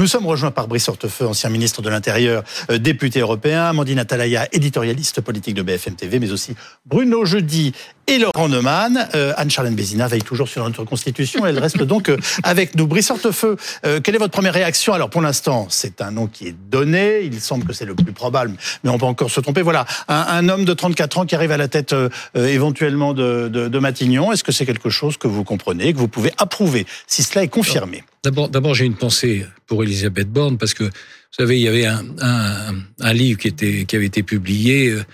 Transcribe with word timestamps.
Nous 0.00 0.06
sommes 0.06 0.24
rejoints 0.24 0.50
par 0.50 0.66
Brice 0.66 0.88
Hortefeux, 0.88 1.26
ancien 1.26 1.50
ministre 1.50 1.82
de 1.82 1.90
l'Intérieur, 1.90 2.42
euh, 2.70 2.78
député 2.78 3.20
européen, 3.20 3.66
Amandine 3.66 3.98
Atalaya, 3.98 4.48
éditorialiste 4.50 5.20
politique 5.20 5.54
de 5.54 5.60
BFM 5.60 5.94
TV, 5.94 6.18
mais 6.18 6.32
aussi 6.32 6.56
Bruno 6.86 7.26
Jeudi 7.26 7.74
et 8.10 8.18
Laurent 8.18 8.48
Neumann. 8.48 9.08
Euh, 9.14 9.32
Anne-Charlène 9.36 9.74
Bézina 9.74 10.08
veille 10.08 10.22
toujours 10.22 10.48
sur 10.48 10.64
notre 10.64 10.84
Constitution. 10.84 11.46
Elle 11.46 11.58
reste 11.58 11.82
donc 11.82 12.08
euh, 12.08 12.16
avec 12.42 12.74
nous. 12.74 12.86
Brice 12.86 13.10
Hortefeux, 13.10 13.56
quelle 14.02 14.14
est 14.14 14.18
votre 14.18 14.32
première 14.32 14.52
réaction? 14.52 14.92
Alors 14.92 15.10
pour 15.10 15.22
l'instant, 15.22 15.68
c'est 15.70 16.00
un 16.00 16.10
nom 16.10 16.26
qui 16.26 16.48
est 16.48 16.54
donné. 16.70 17.20
Il 17.22 17.40
semble 17.40 17.64
que 17.64 17.72
c'est 17.72 17.84
le 17.84 17.94
plus 17.94 18.12
probable, 18.12 18.56
mais 18.82 18.90
on 18.90 18.98
peut 18.98 19.06
encore 19.06 19.30
se 19.30 19.40
tromper. 19.40 19.62
Voilà, 19.62 19.86
un, 20.08 20.48
homme 20.48 20.64
de 20.64 20.72
34 20.72 21.18
ans 21.18 21.26
qui 21.26 21.34
arrive 21.34 21.52
à 21.52 21.56
la 21.56 21.68
tête 21.68 21.94
éventuellement 22.34 23.14
de, 23.14 23.48
de 23.48 23.78
Matignon. 23.78 24.32
Est-ce 24.32 24.42
que 24.42 24.52
c'est 24.52 24.66
quelque 24.66 24.90
chose 24.90 25.16
que 25.16 25.28
vous 25.28 25.44
comprenez, 25.44 25.92
que 25.92 25.98
vous 25.98 26.08
pouvez 26.08 26.32
approuver, 26.38 26.86
si 27.06 27.22
cela 27.22 27.44
est 27.44 27.48
confirmé? 27.48 28.02
D'abord, 28.24 28.74
j'ai 28.74 28.86
une 28.86 28.96
pensée 28.96 29.46
pour 29.66 29.82
Elisabeth 29.84 30.30
Borne 30.30 30.58
parce 30.58 30.74
que 30.74 30.84
vous 30.84 31.36
savez, 31.44 31.58
il 31.60 31.62
y 31.62 31.68
avait 31.68 31.86
un, 31.86 32.04
un, 32.20 32.74
un 33.00 33.12
livre 33.12 33.38
qui 33.38 33.48
était 33.48 33.84
qui 33.84 33.94
avait 33.94 34.06
été 34.06 34.24
publié 34.24 34.88
euh, 34.88 35.04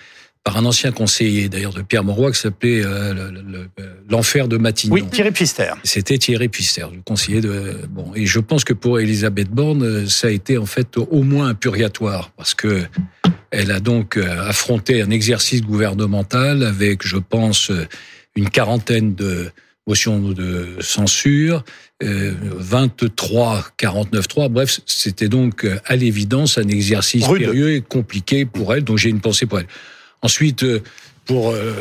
par 0.46 0.58
un 0.58 0.64
ancien 0.64 0.92
conseiller 0.92 1.48
d'ailleurs 1.48 1.72
de 1.72 1.82
Pierre 1.82 2.04
Mauroy 2.04 2.30
qui 2.30 2.38
s'appelait 2.38 2.80
euh, 2.84 3.32
l'enfer 4.08 4.46
de 4.46 4.56
Matignon. 4.56 4.94
Oui, 4.94 5.04
Thierry 5.10 5.32
Pister. 5.32 5.72
C'était 5.82 6.18
Thierry 6.18 6.48
Pister, 6.48 6.86
le 6.94 7.00
conseiller 7.04 7.40
de 7.40 7.80
bon. 7.90 8.12
Et 8.14 8.26
je 8.26 8.38
pense 8.38 8.62
que 8.62 8.72
pour 8.72 9.00
Elisabeth 9.00 9.50
Borne, 9.50 10.06
ça 10.06 10.28
a 10.28 10.30
été 10.30 10.56
en 10.56 10.64
fait 10.64 10.98
au 10.98 11.24
moins 11.24 11.48
un 11.48 11.54
purgatoire 11.54 12.30
parce 12.36 12.54
que 12.54 12.84
elle 13.50 13.72
a 13.72 13.80
donc 13.80 14.16
euh, 14.16 14.48
affronté 14.48 15.02
un 15.02 15.10
exercice 15.10 15.62
gouvernemental 15.62 16.62
avec, 16.62 17.04
je 17.04 17.16
pense, 17.16 17.72
une 18.36 18.48
quarantaine 18.48 19.16
de 19.16 19.50
motions 19.86 20.18
de 20.18 20.76
censure, 20.80 21.64
euh, 22.02 22.32
23, 22.56 23.64
49, 23.76 24.28
3. 24.28 24.48
Bref, 24.48 24.80
c'était 24.86 25.28
donc 25.28 25.64
euh, 25.64 25.78
à 25.86 25.96
l'évidence 25.96 26.58
un 26.58 26.68
exercice 26.68 27.26
périlleux 27.26 27.72
et 27.72 27.80
compliqué 27.80 28.44
pour 28.44 28.74
elle, 28.74 28.84
donc 28.84 28.98
j'ai 28.98 29.10
une 29.10 29.20
pensée 29.20 29.46
pour 29.46 29.60
elle. 29.60 29.66
Ensuite, 30.22 30.62
euh, 30.62 30.82
pour 31.24 31.50
euh, 31.50 31.72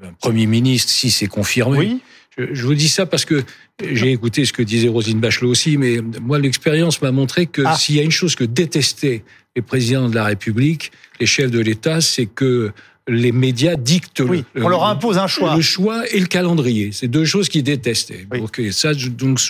le 0.00 0.08
Premier 0.20 0.46
ministre, 0.46 0.90
si 0.90 1.10
c'est 1.10 1.26
confirmé, 1.26 1.78
oui. 1.78 2.00
je, 2.38 2.62
vous 2.64 2.74
dis 2.74 2.88
ça 2.88 3.06
parce 3.06 3.24
que 3.24 3.44
j'ai 3.82 4.12
écouté 4.12 4.44
ce 4.44 4.52
que 4.52 4.62
disait 4.62 4.88
Rosine 4.88 5.20
Bachelot 5.20 5.50
aussi, 5.50 5.76
mais 5.76 5.98
moi, 6.20 6.38
l'expérience 6.38 7.02
m'a 7.02 7.12
montré 7.12 7.46
que 7.46 7.62
ah. 7.64 7.76
s'il 7.76 7.96
y 7.96 8.00
a 8.00 8.02
une 8.02 8.10
chose 8.10 8.34
que 8.34 8.44
détestaient 8.44 9.22
les 9.54 9.62
présidents 9.62 10.08
de 10.08 10.14
la 10.14 10.24
République, 10.24 10.92
les 11.20 11.26
chefs 11.26 11.50
de 11.50 11.60
l'État, 11.60 12.00
c'est 12.00 12.26
que 12.26 12.72
les 13.08 13.32
médias 13.32 13.76
dictent 13.76 14.20
oui, 14.20 14.44
le, 14.54 14.64
on 14.64 14.68
leur 14.68 14.84
impose 14.84 15.18
un 15.18 15.28
choix. 15.28 15.54
Le 15.54 15.62
choix 15.62 16.08
et 16.10 16.18
le 16.18 16.26
calendrier. 16.26 16.90
C'est 16.92 17.08
deux 17.08 17.24
choses 17.24 17.48
qu'ils 17.48 17.62
détestaient. 17.62 18.26
Donc, 18.30 18.60
ça, 18.72 18.94
donc, 18.94 19.40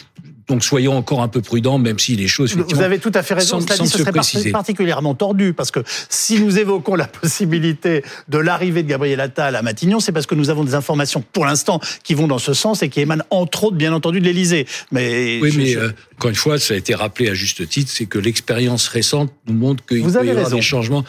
donc 0.49 0.63
soyons 0.63 0.97
encore 0.97 1.23
un 1.23 1.29
peu 1.29 1.41
prudents, 1.41 1.79
même 1.79 1.99
si 1.99 2.15
les 2.15 2.29
choses. 2.29 2.57
Vous 2.57 2.83
avez 2.83 2.99
tout 2.99 3.11
à 3.15 3.23
fait 3.23 3.35
raison. 3.35 3.61
Cela 3.61 3.77
dit, 3.77 3.89
ce 3.89 3.99
serait 3.99 4.51
particulièrement 4.51 5.15
tordu 5.15 5.53
parce 5.53 5.73
que 5.73 5.81
si 6.09 6.41
nous 6.41 6.59
évoquons 6.59 6.95
la 6.95 7.07
possibilité 7.21 8.05
de 8.29 8.39
l'arrivée 8.39 8.83
de 8.85 8.89
Gabriel 8.89 9.21
Attal 9.21 9.57
à 9.57 9.63
Matignon, 9.63 9.99
c'est 9.99 10.13
parce 10.13 10.27
que 10.27 10.37
nous 10.37 10.49
avons 10.49 10.63
des 10.63 10.75
informations 10.75 11.25
pour 11.33 11.47
l'instant 11.47 11.81
qui 12.05 12.15
vont 12.15 12.29
dans 12.29 12.39
ce 12.39 12.55
sens 12.55 12.83
et 12.83 12.89
qui 12.89 13.01
émanent 13.01 13.25
entre 13.31 13.65
autres, 13.65 13.77
bien 13.77 13.93
entendu, 13.93 14.21
de 14.21 14.25
l'Élysée. 14.25 14.67
Mais 14.93 15.41
oui, 15.43 15.53
mais 15.57 15.77
euh, 15.77 15.91
encore 16.15 16.31
une 16.31 16.37
fois, 16.37 16.59
ça 16.59 16.75
a 16.75 16.77
été 16.77 16.95
rappelé 16.95 17.29
à 17.29 17.35
juste 17.35 17.69
titre, 17.69 17.91
c'est 17.93 18.07
que 18.07 18.19
l'expérience 18.19 18.87
récente 18.87 19.33
nous 19.49 19.55
montre 19.55 19.85
qu'il 19.85 20.03
peut 20.03 20.25
y 20.25 20.31
avoir 20.31 20.51
des 20.51 20.63
changements 20.63 21.05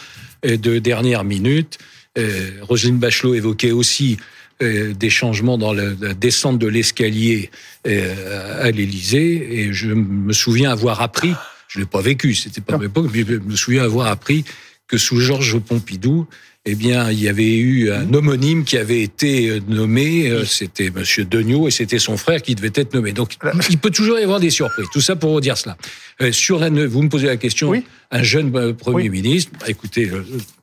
euh, 0.45 0.57
de 0.57 0.79
dernière 0.79 1.23
minute. 1.23 1.77
Euh, 2.17 2.49
Roselyne 2.61 2.97
Bachelot 2.97 3.35
évoquait 3.35 3.71
aussi 3.71 4.17
euh, 4.61 4.93
des 4.93 5.09
changements 5.09 5.57
dans 5.57 5.73
la, 5.73 5.93
descente 6.13 6.57
de 6.59 6.67
l'escalier 6.67 7.51
euh, 7.85 8.63
à 8.63 8.71
l'Élysée, 8.71 9.59
et 9.59 9.73
je 9.73 9.89
me 9.89 10.33
souviens 10.33 10.71
avoir 10.71 11.01
appris, 11.01 11.33
je 11.67 11.79
l'ai 11.79 11.85
pas 11.85 12.01
vécu, 12.01 12.33
c'était 12.33 12.61
pas 12.61 12.77
ma 12.77 12.85
époque, 12.85 13.07
mais 13.13 13.23
je 13.27 13.33
me 13.35 13.55
souviens 13.55 13.83
avoir 13.83 14.07
appris 14.07 14.45
que 14.87 14.97
sous 14.97 15.19
Georges 15.19 15.59
Pompidou, 15.59 16.27
eh 16.69 16.75
bien, 16.75 17.09
il 17.11 17.21
y 17.21 17.29
avait 17.29 17.55
eu 17.55 17.93
un 17.93 18.13
homonyme 18.13 18.65
qui 18.65 18.77
avait 18.77 19.01
été 19.01 19.47
euh, 19.47 19.61
nommé, 19.69 20.29
euh, 20.29 20.43
c'était 20.43 20.89
Monsieur 20.89 21.23
Degnaud, 21.23 21.69
et 21.69 21.71
c'était 21.71 21.97
son 21.97 22.17
frère 22.17 22.41
qui 22.41 22.55
devait 22.55 22.73
être 22.75 22.93
nommé. 22.93 23.13
Donc, 23.13 23.37
il 23.69 23.77
peut 23.77 23.89
toujours 23.89 24.19
y 24.19 24.23
avoir 24.23 24.41
des 24.41 24.49
surprises. 24.49 24.87
Tout 24.91 24.99
ça 24.99 25.15
pour 25.15 25.31
vous 25.31 25.39
dire 25.39 25.57
cela. 25.57 25.77
Euh, 26.21 26.33
sur 26.33 26.59
la, 26.59 26.69
vous 26.69 27.01
me 27.01 27.07
posez 27.07 27.27
la 27.27 27.37
question, 27.37 27.71
un 28.11 28.23
jeune 28.23 28.73
Premier 28.73 29.07
ministre, 29.07 29.53
bah, 29.61 29.67
écoutez, 29.69 30.11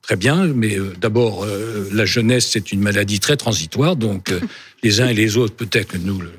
très 0.03 0.17
bien, 0.17 0.47
mais 0.47 0.77
d'abord, 1.01 1.47
la 1.91 2.05
jeunesse, 2.05 2.51
c'est 2.53 2.71
une 2.71 2.81
maladie 2.81 3.19
très 3.19 3.39
transitoire, 3.39 3.97
donc 3.97 4.31
les 4.83 5.01
uns 5.01 5.09
et 5.09 5.15
les 5.15 5.39
autres, 5.39 5.55
peut-être 5.55 5.93
que 5.93 5.99
nous 5.99 6.21
le, 6.21 6.33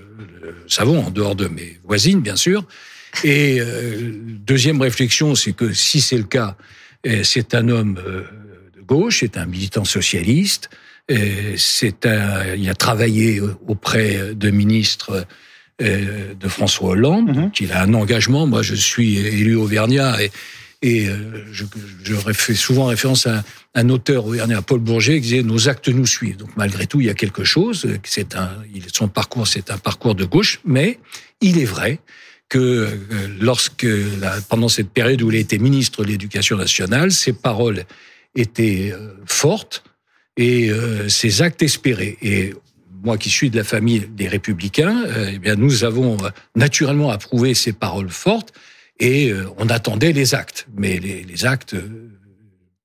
savons, 0.67 1.03
en 1.03 1.09
dehors 1.09 1.35
de 1.35 1.47
mes 1.47 1.79
voisines, 1.83 2.21
bien 2.21 2.35
sûr. 2.35 2.65
Et 3.23 3.59
deuxième 4.45 4.79
réflexion, 4.79 5.33
c'est 5.33 5.53
que 5.53 5.73
si 5.73 6.01
c'est 6.01 6.17
le 6.17 6.23
cas, 6.23 6.55
c'est 7.23 7.55
un 7.55 7.69
homme 7.69 7.99
gauche, 8.85 9.19
c'est 9.19 9.37
un 9.37 9.45
militant 9.45 9.85
socialiste. 9.85 10.69
C'est 11.57 12.07
un, 12.07 12.55
il 12.55 12.67
a 12.67 12.73
travaillé 12.73 13.39
auprès 13.67 14.33
de 14.33 14.49
ministres 14.49 15.27
euh, 15.81 16.33
de 16.39 16.47
François 16.47 16.91
Hollande, 16.91 17.35
mm 17.35 17.51
il 17.59 17.73
a 17.73 17.81
un 17.81 17.93
engagement. 17.95 18.47
Moi, 18.47 18.61
je 18.61 18.75
suis 18.75 19.17
élu 19.17 19.55
auvergnat 19.55 20.23
et, 20.23 20.31
et 20.81 21.09
euh, 21.09 21.43
je, 21.51 21.65
je 22.01 22.15
fais 22.31 22.55
souvent 22.55 22.85
référence 22.85 23.27
à 23.27 23.43
un 23.73 23.89
auteur 23.89 24.25
auvergnat, 24.25 24.61
Paul 24.61 24.79
Bourget, 24.79 25.15
qui 25.15 25.21
disait 25.21 25.43
nos 25.43 25.67
actes 25.67 25.89
nous 25.89 26.05
suivent. 26.05 26.37
Donc 26.37 26.51
malgré 26.55 26.87
tout, 26.87 27.01
il 27.01 27.07
y 27.07 27.09
a 27.09 27.13
quelque 27.13 27.43
chose. 27.43 27.87
C'est 28.05 28.35
un, 28.35 28.51
son 28.93 29.09
parcours, 29.09 29.47
c'est 29.47 29.69
un 29.69 29.77
parcours 29.77 30.15
de 30.15 30.23
gauche, 30.23 30.61
mais 30.63 30.97
il 31.41 31.59
est 31.59 31.65
vrai 31.65 31.99
que 32.47 32.57
euh, 32.57 32.87
lorsque, 33.41 33.87
pendant 34.47 34.69
cette 34.69 34.91
période 34.91 35.21
où 35.23 35.29
il 35.29 35.35
a 35.35 35.39
été 35.39 35.59
ministre 35.59 36.05
de 36.05 36.07
l'Éducation 36.07 36.55
nationale, 36.55 37.11
ses 37.11 37.33
paroles 37.33 37.83
étaient 38.35 38.91
euh, 38.93 39.13
fortes 39.25 39.83
et 40.37 40.69
euh, 40.69 41.09
ces 41.09 41.41
actes 41.41 41.61
espérés. 41.61 42.17
Et 42.21 42.53
moi 43.03 43.17
qui 43.17 43.29
suis 43.29 43.49
de 43.49 43.57
la 43.57 43.63
famille 43.63 44.07
des 44.11 44.27
républicains, 44.27 45.03
euh, 45.05 45.31
eh 45.33 45.39
bien 45.39 45.55
nous 45.55 45.83
avons 45.83 46.17
naturellement 46.55 47.09
approuvé 47.09 47.53
ces 47.53 47.73
paroles 47.73 48.09
fortes 48.09 48.53
et 48.99 49.33
on 49.57 49.67
attendait 49.67 50.13
les 50.13 50.35
actes. 50.35 50.67
Mais 50.77 50.99
les, 50.99 51.23
les 51.23 51.45
actes, 51.45 51.75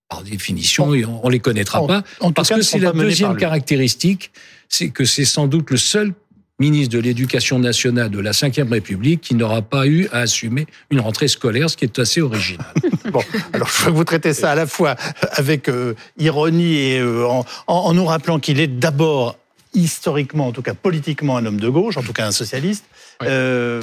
par 0.09 0.25
définition, 0.25 0.89
on, 0.89 1.21
on 1.22 1.28
les 1.28 1.39
connaîtra 1.39 1.87
pas 1.87 2.03
parce 2.34 2.49
que 2.49 2.62
c'est 2.62 2.81
la 2.81 2.91
deuxième 2.91 3.37
caractéristique, 3.37 4.33
c'est 4.69 4.91
que 4.91 5.05
c'est 5.05 5.25
sans 5.25 5.47
doute 5.47 5.71
le 5.71 5.77
seul 5.77 6.12
ministre 6.60 6.94
de 6.94 7.00
l'Éducation 7.00 7.59
nationale 7.59 8.10
de 8.10 8.21
la 8.21 8.31
Ve 8.31 8.71
République 8.71 9.22
qui 9.22 9.34
n'aura 9.34 9.62
pas 9.62 9.87
eu 9.87 10.09
à 10.12 10.19
assumer 10.19 10.66
une 10.91 11.00
rentrée 11.00 11.26
scolaire, 11.26 11.71
ce 11.71 11.76
qui 11.76 11.87
est 11.87 11.98
assez 11.98 12.21
original. 12.21 12.72
bon, 13.10 13.22
alors 13.53 13.69
je 13.69 13.84
veux 13.84 13.91
que 13.91 13.97
vous 13.97 14.04
traitez 14.04 14.34
ça 14.34 14.53
à 14.53 14.54
la 14.54 14.66
fois 14.66 14.94
avec 15.32 15.69
euh, 15.69 15.94
ironie 16.19 16.76
et 16.76 17.00
euh, 17.00 17.26
en, 17.66 17.94
nous 17.94 18.04
rappelant 18.04 18.38
qu'il 18.38 18.60
est 18.60 18.69
d'abord 18.69 19.38
historiquement, 19.75 20.48
en 20.48 20.53
tout 20.53 20.62
cas 20.62 20.75
politiquement, 20.75 21.37
un 21.37 21.47
homme 21.47 21.60
de 21.60 21.69
gauche, 21.69 21.97
en 21.97 22.03
tout 22.03 22.12
cas 22.12 22.26
un 22.26 22.32
socialiste. 22.32 22.84
Euh, 23.22 23.82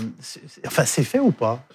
enfin, 0.65 0.85
c'est 0.85 1.03
fait 1.03 1.19
ou 1.19 1.31
pas? 1.31 1.65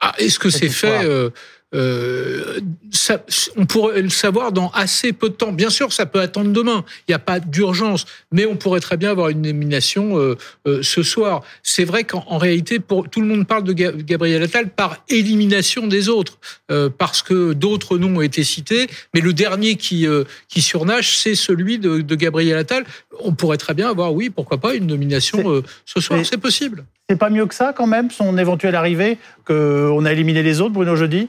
Ah, 0.00 0.14
Est-ce 0.18 0.38
que 0.38 0.50
c'est 0.50 0.68
fait 0.68 1.04
euh, 1.04 1.30
ça, 1.72 3.22
on 3.56 3.66
pourrait 3.66 4.02
le 4.02 4.08
savoir 4.08 4.52
dans 4.52 4.70
assez 4.70 5.12
peu 5.12 5.28
de 5.28 5.34
temps. 5.34 5.52
Bien 5.52 5.70
sûr, 5.70 5.92
ça 5.92 6.06
peut 6.06 6.20
attendre 6.20 6.52
demain. 6.52 6.84
Il 7.06 7.10
n'y 7.10 7.14
a 7.14 7.18
pas 7.18 7.40
d'urgence, 7.40 8.06
mais 8.32 8.46
on 8.46 8.56
pourrait 8.56 8.80
très 8.80 8.96
bien 8.96 9.10
avoir 9.10 9.28
une 9.28 9.42
nomination 9.42 10.18
euh, 10.18 10.36
euh, 10.66 10.82
ce 10.82 11.02
soir. 11.02 11.42
C'est 11.62 11.84
vrai 11.84 12.04
qu'en 12.04 12.38
réalité, 12.38 12.78
pour, 12.78 13.08
tout 13.08 13.20
le 13.20 13.26
monde 13.26 13.46
parle 13.46 13.64
de 13.64 13.72
Gabriel 13.72 14.42
Attal 14.42 14.68
par 14.70 15.04
élimination 15.08 15.86
des 15.86 16.08
autres, 16.08 16.38
euh, 16.70 16.88
parce 16.96 17.22
que 17.22 17.52
d'autres 17.52 17.98
noms 17.98 18.18
ont 18.18 18.22
été 18.22 18.44
cités, 18.44 18.86
mais 19.14 19.20
le 19.20 19.32
dernier 19.32 19.76
qui 19.76 20.06
qui 20.48 20.62
surnage, 20.62 21.16
c'est 21.18 21.34
celui 21.34 21.78
de, 21.78 22.00
de, 22.00 22.14
Gabriel 22.14 22.56
Attal. 22.56 22.84
On 23.20 23.32
pourrait 23.32 23.56
très 23.56 23.74
bien 23.74 23.90
avoir, 23.90 24.14
oui, 24.14 24.30
pourquoi 24.30 24.58
pas, 24.58 24.74
une 24.74 24.86
nomination 24.86 25.62
ce 25.84 26.00
soir. 26.00 26.20
C'est 26.24 26.38
possible. 26.38 26.84
C'est 27.08 27.18
pas 27.18 27.30
mieux 27.30 27.46
que 27.46 27.54
ça 27.54 27.72
quand 27.76 27.86
même, 27.86 28.10
son 28.10 28.38
éventuelle 28.38 28.74
arrivée, 28.74 29.18
qu'on 29.44 30.04
a 30.04 30.12
éliminé 30.12 30.42
les 30.42 30.60
autres, 30.60 30.74
Bruno 30.74 30.94
Jeudi? 30.94 31.28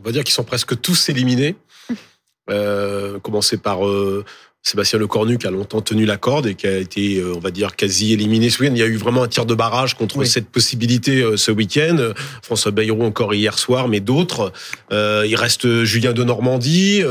On 0.00 0.02
va 0.02 0.12
dire 0.12 0.24
qu'ils 0.24 0.34
sont 0.34 0.44
presque 0.44 0.80
tous 0.80 1.08
éliminés. 1.08 1.56
Euh, 2.48 3.20
commencer 3.20 3.58
par 3.58 3.86
euh, 3.86 4.24
Sébastien 4.62 4.98
Lecornu 4.98 5.38
qui 5.38 5.46
a 5.46 5.50
longtemps 5.50 5.80
tenu 5.80 6.04
la 6.04 6.18
corde 6.18 6.46
et 6.46 6.54
qui 6.54 6.66
a 6.66 6.76
été, 6.76 7.16
euh, 7.16 7.32
on 7.34 7.40
va 7.40 7.50
dire, 7.50 7.76
quasi 7.76 8.12
éliminé 8.12 8.50
ce 8.50 8.60
week-end. 8.60 8.74
Il 8.74 8.78
y 8.78 8.82
a 8.82 8.86
eu 8.86 8.96
vraiment 8.96 9.22
un 9.22 9.28
tir 9.28 9.46
de 9.46 9.54
barrage 9.54 9.94
contre 9.94 10.22
cette 10.24 10.50
possibilité 10.50 11.22
euh, 11.22 11.38
ce 11.38 11.50
week-end. 11.50 12.12
François 12.42 12.70
Bayrou 12.70 13.02
encore 13.02 13.32
hier 13.32 13.58
soir, 13.58 13.88
mais 13.88 14.00
d'autres. 14.00 14.52
Euh, 14.92 15.24
il 15.26 15.34
reste 15.34 15.84
Julien 15.84 16.12
de 16.12 16.22
Normandie. 16.24 17.02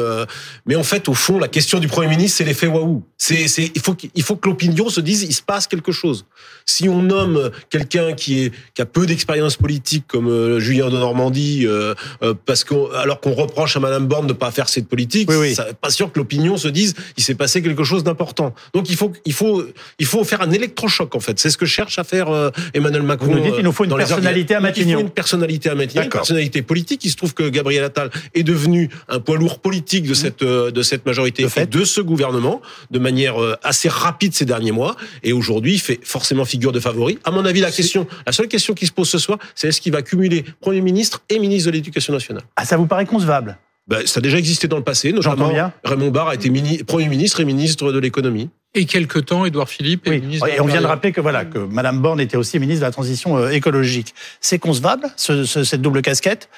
mais 0.67 0.75
en 0.75 0.83
fait, 0.83 1.09
au 1.09 1.15
fond, 1.15 1.39
la 1.39 1.47
question 1.47 1.79
du 1.79 1.87
Premier 1.87 2.09
ministre, 2.09 2.37
c'est 2.37 2.43
l'effet 2.43 2.67
waouh. 2.67 3.03
C'est, 3.17 3.47
c'est, 3.47 3.71
il 3.73 3.81
faut, 3.81 3.97
il 4.13 4.23
faut 4.23 4.35
que 4.35 4.47
l'opinion 4.47 4.89
se 4.89 5.01
dise, 5.01 5.23
il 5.23 5.33
se 5.33 5.41
passe 5.41 5.65
quelque 5.65 5.91
chose. 5.91 6.25
Si 6.65 6.87
on 6.87 7.01
nomme 7.01 7.49
quelqu'un 7.69 8.13
qui 8.13 8.43
est, 8.43 8.53
qui 8.75 8.81
a 8.81 8.85
peu 8.85 9.07
d'expérience 9.07 9.57
politique 9.57 10.05
comme 10.07 10.59
Julien 10.59 10.89
de 10.89 10.97
Normandie, 10.97 11.65
parce 12.45 12.63
qu'on, 12.63 12.91
alors 12.91 13.19
qu'on 13.19 13.33
reproche 13.33 13.75
à 13.75 13.79
Madame 13.79 14.05
Borne 14.05 14.27
de 14.27 14.33
pas 14.33 14.51
faire 14.51 14.69
cette 14.69 14.87
politique, 14.87 15.29
oui, 15.29 15.35
oui. 15.37 15.55
pas 15.81 15.89
sûr 15.89 16.11
que 16.11 16.19
l'opinion 16.19 16.57
se 16.57 16.67
dise, 16.67 16.93
il 17.17 17.23
s'est 17.23 17.38
passé 17.39 17.63
quelque 17.63 17.83
chose 17.83 18.03
d'important. 18.03 18.53
Donc 18.75 18.89
il 18.91 18.95
faut, 18.95 19.11
il 19.25 19.33
faut, 19.33 19.63
il 19.97 20.05
faut 20.05 20.23
faire 20.23 20.41
un 20.41 20.51
électrochoc 20.51 21.15
en 21.15 21.19
fait. 21.19 21.39
C'est 21.39 21.49
ce 21.49 21.57
que 21.57 21.65
cherche 21.65 21.97
à 21.97 22.03
faire 22.03 22.29
euh, 22.29 22.51
Emmanuel 22.75 23.01
Macron. 23.01 23.25
Vous 23.27 23.37
nous 23.39 23.43
dites, 23.43 23.55
il 23.57 23.63
nous 23.63 23.71
faut 23.71 23.85
une 23.85 23.95
personnalité 23.95 24.53
à 24.53 24.59
Matignon. 24.59 24.89
Il 24.89 25.01
faut 25.01 25.07
une 25.07 25.17
personnalité 25.21 25.69
à 25.69 25.75
Matignon, 25.75 26.03
une 26.03 26.09
personnalité 26.09 26.61
politique. 26.61 27.03
Il 27.05 27.09
se 27.09 27.15
trouve 27.15 27.33
que 27.33 27.49
Gabriel 27.49 27.83
Attal 27.83 28.11
est 28.35 28.43
devenu 28.43 28.89
un 29.07 29.19
poids 29.19 29.37
lourd 29.37 29.59
politique 29.59 30.05
de 30.05 30.11
mmh. 30.11 30.15
cette 30.23 30.43
de 30.43 30.81
cette 30.83 31.05
majorité 31.05 31.43
de, 31.43 31.65
de 31.65 31.83
ce 31.85 32.01
gouvernement 32.01 32.61
de 32.91 32.99
manière 32.99 33.35
assez 33.63 33.89
rapide 33.89 34.35
ces 34.35 34.45
derniers 34.45 34.71
mois. 34.71 34.95
Et 35.23 35.33
aujourd'hui, 35.33 35.73
il 35.73 35.79
fait 35.79 35.99
forcément 36.03 36.45
figure 36.45 36.71
de 36.71 36.79
favori. 36.79 37.17
À 37.23 37.31
mon 37.31 37.45
avis, 37.45 37.61
la 37.61 37.71
question, 37.71 38.05
la 38.25 38.33
seule 38.33 38.47
question 38.47 38.73
qui 38.73 38.85
se 38.85 38.91
pose 38.91 39.09
ce 39.09 39.17
soir, 39.17 39.39
c'est 39.55 39.69
est-ce 39.69 39.81
qu'il 39.81 39.93
va 39.93 40.01
cumuler 40.01 40.43
Premier 40.59 40.81
ministre 40.81 41.21
et 41.29 41.39
ministre 41.39 41.67
de 41.69 41.75
l'Éducation 41.75 42.13
nationale? 42.13 42.43
Ah, 42.55 42.65
ça 42.65 42.75
vous 42.77 42.85
paraît 42.85 43.05
concevable? 43.05 43.57
Ben, 43.89 44.05
ça 44.05 44.19
a 44.19 44.21
déjà 44.21 44.37
existé 44.37 44.67
dans 44.67 44.77
le 44.77 44.83
passé, 44.83 45.11
notamment 45.11 45.49
bien. 45.49 45.73
Raymond 45.83 46.11
Barre 46.11 46.29
a 46.29 46.35
été 46.35 46.51
Premier 46.83 47.09
ministre 47.09 47.39
et 47.39 47.45
ministre 47.45 47.91
de 47.91 47.97
l'économie. 47.97 48.49
Et 48.75 48.85
quelque 48.85 49.17
temps, 49.17 49.45
Édouard 49.45 49.67
Philippe 49.67 50.07
est 50.07 50.19
ministre. 50.19 50.47
Et 50.47 50.61
on 50.61 50.67
vient 50.67 50.81
de 50.81 50.85
rappeler 50.85 51.11
que 51.11 51.21
voilà 51.21 51.43
que 51.43 51.57
Madame 51.57 51.99
Borne 51.99 52.19
était 52.19 52.37
aussi 52.37 52.59
ministre 52.59 52.81
de 52.81 52.85
la 52.85 52.91
transition 52.91 53.37
euh, 53.37 53.49
écologique. 53.49 54.13
C'est 54.41 54.59
concevable 54.59 55.07
cette 55.17 55.81
double 55.81 56.03
casquette? 56.03 56.49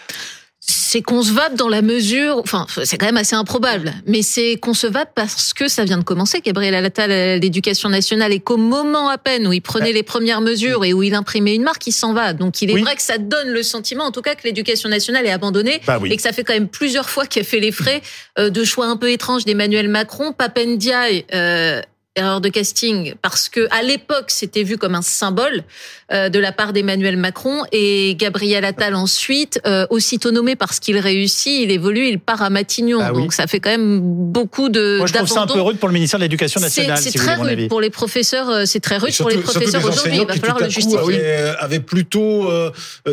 C'est 0.92 1.02
concevable 1.02 1.56
dans 1.56 1.70
la 1.70 1.82
mesure, 1.82 2.40
enfin, 2.40 2.68
c'est 2.84 2.98
quand 2.98 3.06
même 3.06 3.16
assez 3.16 3.38
improbable, 3.38 3.94
mais 4.08 4.22
c'est 4.22 4.58
concevable 4.58 5.10
parce 5.16 5.54
que 5.54 5.70
ça 5.70 5.86
vient 5.86 5.98
de 5.98 6.04
commencer, 6.04 6.42
Gabriel 6.42 6.76
Attal, 6.76 7.12
euh, 7.12 7.38
l'éducation 7.38 7.88
nationale, 7.88 8.34
et 8.34 8.42
qu'au 8.42 8.58
moment 8.58 9.08
à 9.08 9.18
peine 9.18 9.48
où 9.48 9.54
il 9.54 9.62
prenait 9.62 9.94
les 9.94 10.04
premières 10.04 10.42
mesures 10.42 10.84
et 10.84 10.92
où 10.92 11.02
il 11.02 11.14
imprimait 11.14 11.56
une 11.56 11.64
marque, 11.64 11.88
il 11.88 11.94
s'en 11.94 12.12
va. 12.12 12.34
Donc 12.34 12.62
il 12.62 12.72
est 12.72 12.82
vrai 12.82 12.98
que 12.98 13.02
ça 13.02 13.18
donne 13.18 13.52
le 13.52 13.64
sentiment, 13.64 14.04
en 14.04 14.12
tout 14.12 14.22
cas, 14.22 14.36
que 14.36 14.44
l'éducation 14.44 14.90
nationale 14.90 15.26
est 15.26 15.32
abandonnée 15.32 15.80
bah 15.88 15.98
et 16.04 16.18
que 16.18 16.22
ça 16.22 16.34
fait 16.34 16.44
quand 16.44 16.54
même 16.54 16.68
plusieurs 16.68 17.10
fois 17.10 17.26
qu'il 17.26 17.42
a 17.42 17.46
fait 17.46 17.62
les 17.62 17.72
frais 17.72 18.02
euh, 18.38 18.50
de 18.50 18.66
choix 18.66 18.88
un 18.88 18.98
peu 18.98 19.12
étranges 19.12 19.46
d'Emmanuel 19.46 19.88
Macron. 19.88 20.34
Papendiaï 20.34 21.24
euh, 21.34 21.82
erreur 22.18 22.42
de 22.42 22.50
casting 22.50 23.14
parce 23.22 23.48
que 23.48 23.68
à 23.72 23.84
l'époque 23.84 24.26
c'était 24.28 24.64
vu 24.64 24.78
comme 24.78 24.96
un 24.96 25.02
symbole 25.02 25.64
euh, 26.12 26.28
de 26.28 26.40
la 26.40 26.52
part 26.52 26.74
d'Emmanuel 26.74 27.16
Macron 27.16 27.64
et 27.72 28.16
Gabriel 28.18 28.66
Attal 28.66 28.96
ensuite 28.96 29.62
euh, 29.66 29.88
aussitôt 29.90 30.32
nommé 30.32 30.58
parce 30.58 30.82
qu'il 30.82 30.98
réussit 30.98 31.62
il 31.62 31.72
évolue 31.72 32.08
il 32.08 32.20
part 32.20 32.42
à 32.42 32.50
Matignon. 32.50 33.00
Ah 33.02 33.14
donc 33.14 33.32
ça 33.32 33.48
fait 33.48 33.62
quand 33.62 33.70
même 33.70 34.02
beaucoup 34.02 34.68
de 34.68 34.98
moi 34.98 35.08
je 35.08 35.14
trouve 35.14 35.30
ça 35.30 35.44
un 35.44 35.48
peu 35.48 35.62
rude 35.62 35.78
pour 35.78 35.88
le 35.88 35.94
ministère 35.94 36.20
de 36.20 36.26
l'Éducation 36.26 36.60
nationale 36.60 36.98
c'est 36.98 37.14
très 37.14 37.36
rude 37.36 37.70
pour 37.70 37.80
les 37.80 37.90
professeurs 37.90 38.50
euh, 38.50 38.66
c'est 38.66 38.82
très 38.82 38.98
rude 38.98 39.16
pour 39.16 39.30
les 39.30 39.38
professeurs 39.38 39.86
aujourd'hui. 39.86 40.20
il 40.20 40.28
va 40.28 40.34
falloir 40.34 40.60
le 40.60 40.70
justifier. 40.70 41.22
avait 41.60 41.80
plutôt 41.80 42.50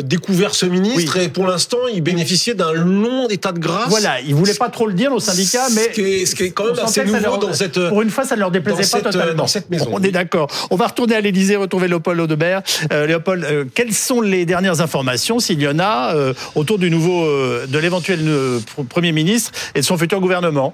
découvert 0.03 0.53
ce 0.53 0.65
ministre 0.65 1.15
et 1.17 1.29
pour 1.29 1.47
l'instant 1.47 1.77
il 1.93 2.01
bénéficiait 2.01 2.53
d'un 2.53 2.73
long 2.73 3.29
état 3.29 3.53
de 3.53 3.59
grâce. 3.59 3.87
Voilà 3.87 4.19
il 4.19 4.35
voulait 4.35 4.53
pas 4.55 4.67
trop 4.67 4.87
le 4.87 4.93
dire 4.93 5.13
aux 5.13 5.21
syndicats 5.21 5.69
mais 5.73 5.93
ce 6.25 6.35
qui 6.35 6.43
est, 6.43 6.51
quand 6.51 6.65
même 6.65 6.79
assez 6.79 7.05
nouveau 7.05 7.37
dans 7.37 7.53
cette 7.53 7.79
pour 7.87 8.01
une 8.01 8.09
fois 8.09 8.25
ça 8.25 8.35
ne 8.35 8.41
leur 8.41 8.51
déplaisait 8.51 8.88
euh, 8.95 9.33
dans 9.33 9.47
cette 9.47 9.69
maison. 9.69 9.89
On 9.91 10.01
est 10.01 10.11
d'accord. 10.11 10.47
On 10.69 10.75
va 10.75 10.87
retourner 10.87 11.15
à 11.15 11.21
l'Élysée, 11.21 11.55
retrouver 11.55 11.87
Léopold 11.87 12.19
Audebert. 12.19 12.61
Euh, 12.91 13.05
Léopold, 13.05 13.43
euh, 13.43 13.65
quelles 13.73 13.93
sont 13.93 14.21
les 14.21 14.45
dernières 14.45 14.81
informations, 14.81 15.39
s'il 15.39 15.61
y 15.61 15.67
en 15.67 15.79
a, 15.79 16.13
autour 16.55 16.79
du 16.79 16.89
nouveau, 16.89 17.25
de 17.67 17.77
l'éventuel 17.79 18.19
Premier 18.89 19.11
ministre 19.11 19.51
et 19.75 19.79
de 19.79 19.85
son 19.85 19.97
futur 19.97 20.19
gouvernement? 20.19 20.73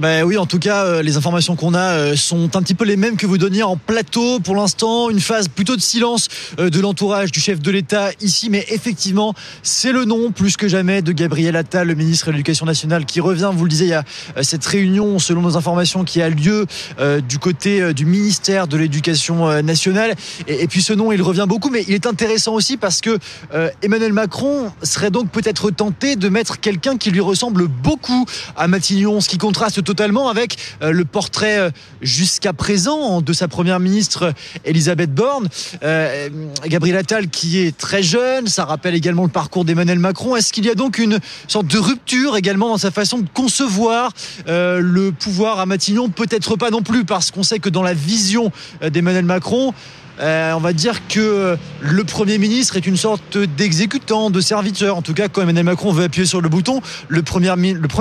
Ben 0.00 0.24
oui, 0.24 0.36
en 0.36 0.46
tout 0.46 0.58
cas, 0.58 0.84
euh, 0.84 1.02
les 1.02 1.16
informations 1.16 1.54
qu'on 1.54 1.72
a 1.72 1.78
euh, 1.78 2.16
sont 2.16 2.56
un 2.56 2.62
petit 2.62 2.74
peu 2.74 2.84
les 2.84 2.96
mêmes 2.96 3.16
que 3.16 3.24
vous 3.24 3.38
donniez 3.38 3.62
en 3.62 3.76
plateau. 3.76 4.40
Pour 4.40 4.56
l'instant, 4.56 5.10
une 5.10 5.20
phase 5.20 5.46
plutôt 5.46 5.76
de 5.76 5.80
silence 5.80 6.28
euh, 6.58 6.70
de 6.70 6.80
l'entourage 6.80 7.30
du 7.30 7.38
chef 7.38 7.60
de 7.60 7.70
l'État 7.70 8.10
ici, 8.20 8.50
mais 8.50 8.66
effectivement, 8.70 9.32
c'est 9.62 9.92
le 9.92 10.04
nom 10.04 10.32
plus 10.32 10.56
que 10.56 10.66
jamais 10.66 11.02
de 11.02 11.12
Gabriel 11.12 11.54
Attal, 11.54 11.86
le 11.86 11.94
ministre 11.94 12.26
de 12.26 12.32
l'Éducation 12.32 12.66
nationale, 12.66 13.06
qui 13.06 13.20
revient. 13.20 13.50
Vous 13.54 13.62
le 13.62 13.70
disiez, 13.70 13.86
il 13.86 13.90
y 13.90 13.94
a 13.94 14.04
cette 14.42 14.66
réunion, 14.66 15.20
selon 15.20 15.40
nos 15.40 15.56
informations, 15.56 16.02
qui 16.02 16.20
a 16.20 16.28
lieu 16.28 16.66
du 17.28 17.38
côté 17.38 17.94
du 17.94 18.04
ministère 18.06 18.66
de 18.66 18.76
l'Éducation 18.76 19.62
nationale. 19.62 20.14
Et, 20.48 20.66
puis 20.66 20.82
ce 20.82 20.92
nom, 20.92 21.12
il 21.12 21.22
revient 21.22 21.46
beaucoup, 21.48 21.70
mais 21.70 21.84
il 21.86 21.94
est 21.94 22.06
intéressant 22.06 22.54
aussi 22.54 22.76
parce 22.76 23.00
que 23.00 23.18
Emmanuel 23.82 24.12
Macron 24.12 24.72
serait 24.82 25.10
donc 25.10 25.30
peut-être 25.30 25.70
tenté 25.70 26.16
de 26.16 26.28
mettre 26.28 26.60
quelqu'un 26.60 26.96
qui 26.96 27.10
lui 27.10 27.20
ressemble 27.20 27.68
beaucoup 27.68 28.26
à 28.56 28.66
Matignon, 28.68 29.20
ce 29.20 29.28
qui 29.28 29.38
contraste 29.38 29.75
totalement 29.82 30.28
avec 30.28 30.56
euh, 30.82 30.92
le 30.92 31.04
portrait 31.04 31.58
euh, 31.58 31.70
jusqu'à 32.02 32.52
présent 32.52 33.20
de 33.20 33.32
sa 33.32 33.48
première 33.48 33.80
ministre 33.80 34.32
Elisabeth 34.64 35.14
Borne. 35.14 35.48
Euh, 35.82 36.28
Gabriel 36.66 36.96
Attal 36.96 37.28
qui 37.28 37.58
est 37.58 37.76
très 37.76 38.02
jeune, 38.02 38.46
ça 38.46 38.64
rappelle 38.64 38.94
également 38.94 39.24
le 39.24 39.30
parcours 39.30 39.64
d'Emmanuel 39.64 39.98
Macron. 39.98 40.36
Est-ce 40.36 40.52
qu'il 40.52 40.64
y 40.64 40.70
a 40.70 40.74
donc 40.74 40.98
une 40.98 41.18
sorte 41.48 41.66
de 41.66 41.78
rupture 41.78 42.36
également 42.36 42.68
dans 42.68 42.78
sa 42.78 42.90
façon 42.90 43.18
de 43.18 43.28
concevoir 43.32 44.12
le 44.46 45.10
pouvoir 45.10 45.60
à 45.60 45.66
Matignon? 45.66 46.08
Peut-être 46.08 46.56
pas 46.56 46.70
non 46.70 46.82
plus 46.82 47.04
parce 47.04 47.30
qu'on 47.30 47.42
sait 47.42 47.58
que 47.58 47.68
dans 47.68 47.82
la 47.82 47.94
vision 47.94 48.52
d'Emmanuel 48.82 49.24
Macron, 49.24 49.74
euh, 50.20 50.52
on 50.52 50.60
va 50.60 50.72
dire 50.72 51.06
que 51.08 51.56
le 51.80 52.04
Premier 52.04 52.38
ministre 52.38 52.76
est 52.76 52.86
une 52.86 52.96
sorte 52.96 53.36
d'exécutant, 53.38 54.30
de 54.30 54.40
serviteur. 54.40 54.96
En 54.96 55.02
tout 55.02 55.14
cas, 55.14 55.28
quand 55.28 55.42
Emmanuel 55.42 55.64
Macron 55.64 55.92
veut 55.92 56.04
appuyer 56.04 56.26
sur 56.26 56.40
le 56.40 56.48
bouton, 56.48 56.80
le 57.08 57.22
Premier, 57.22 57.54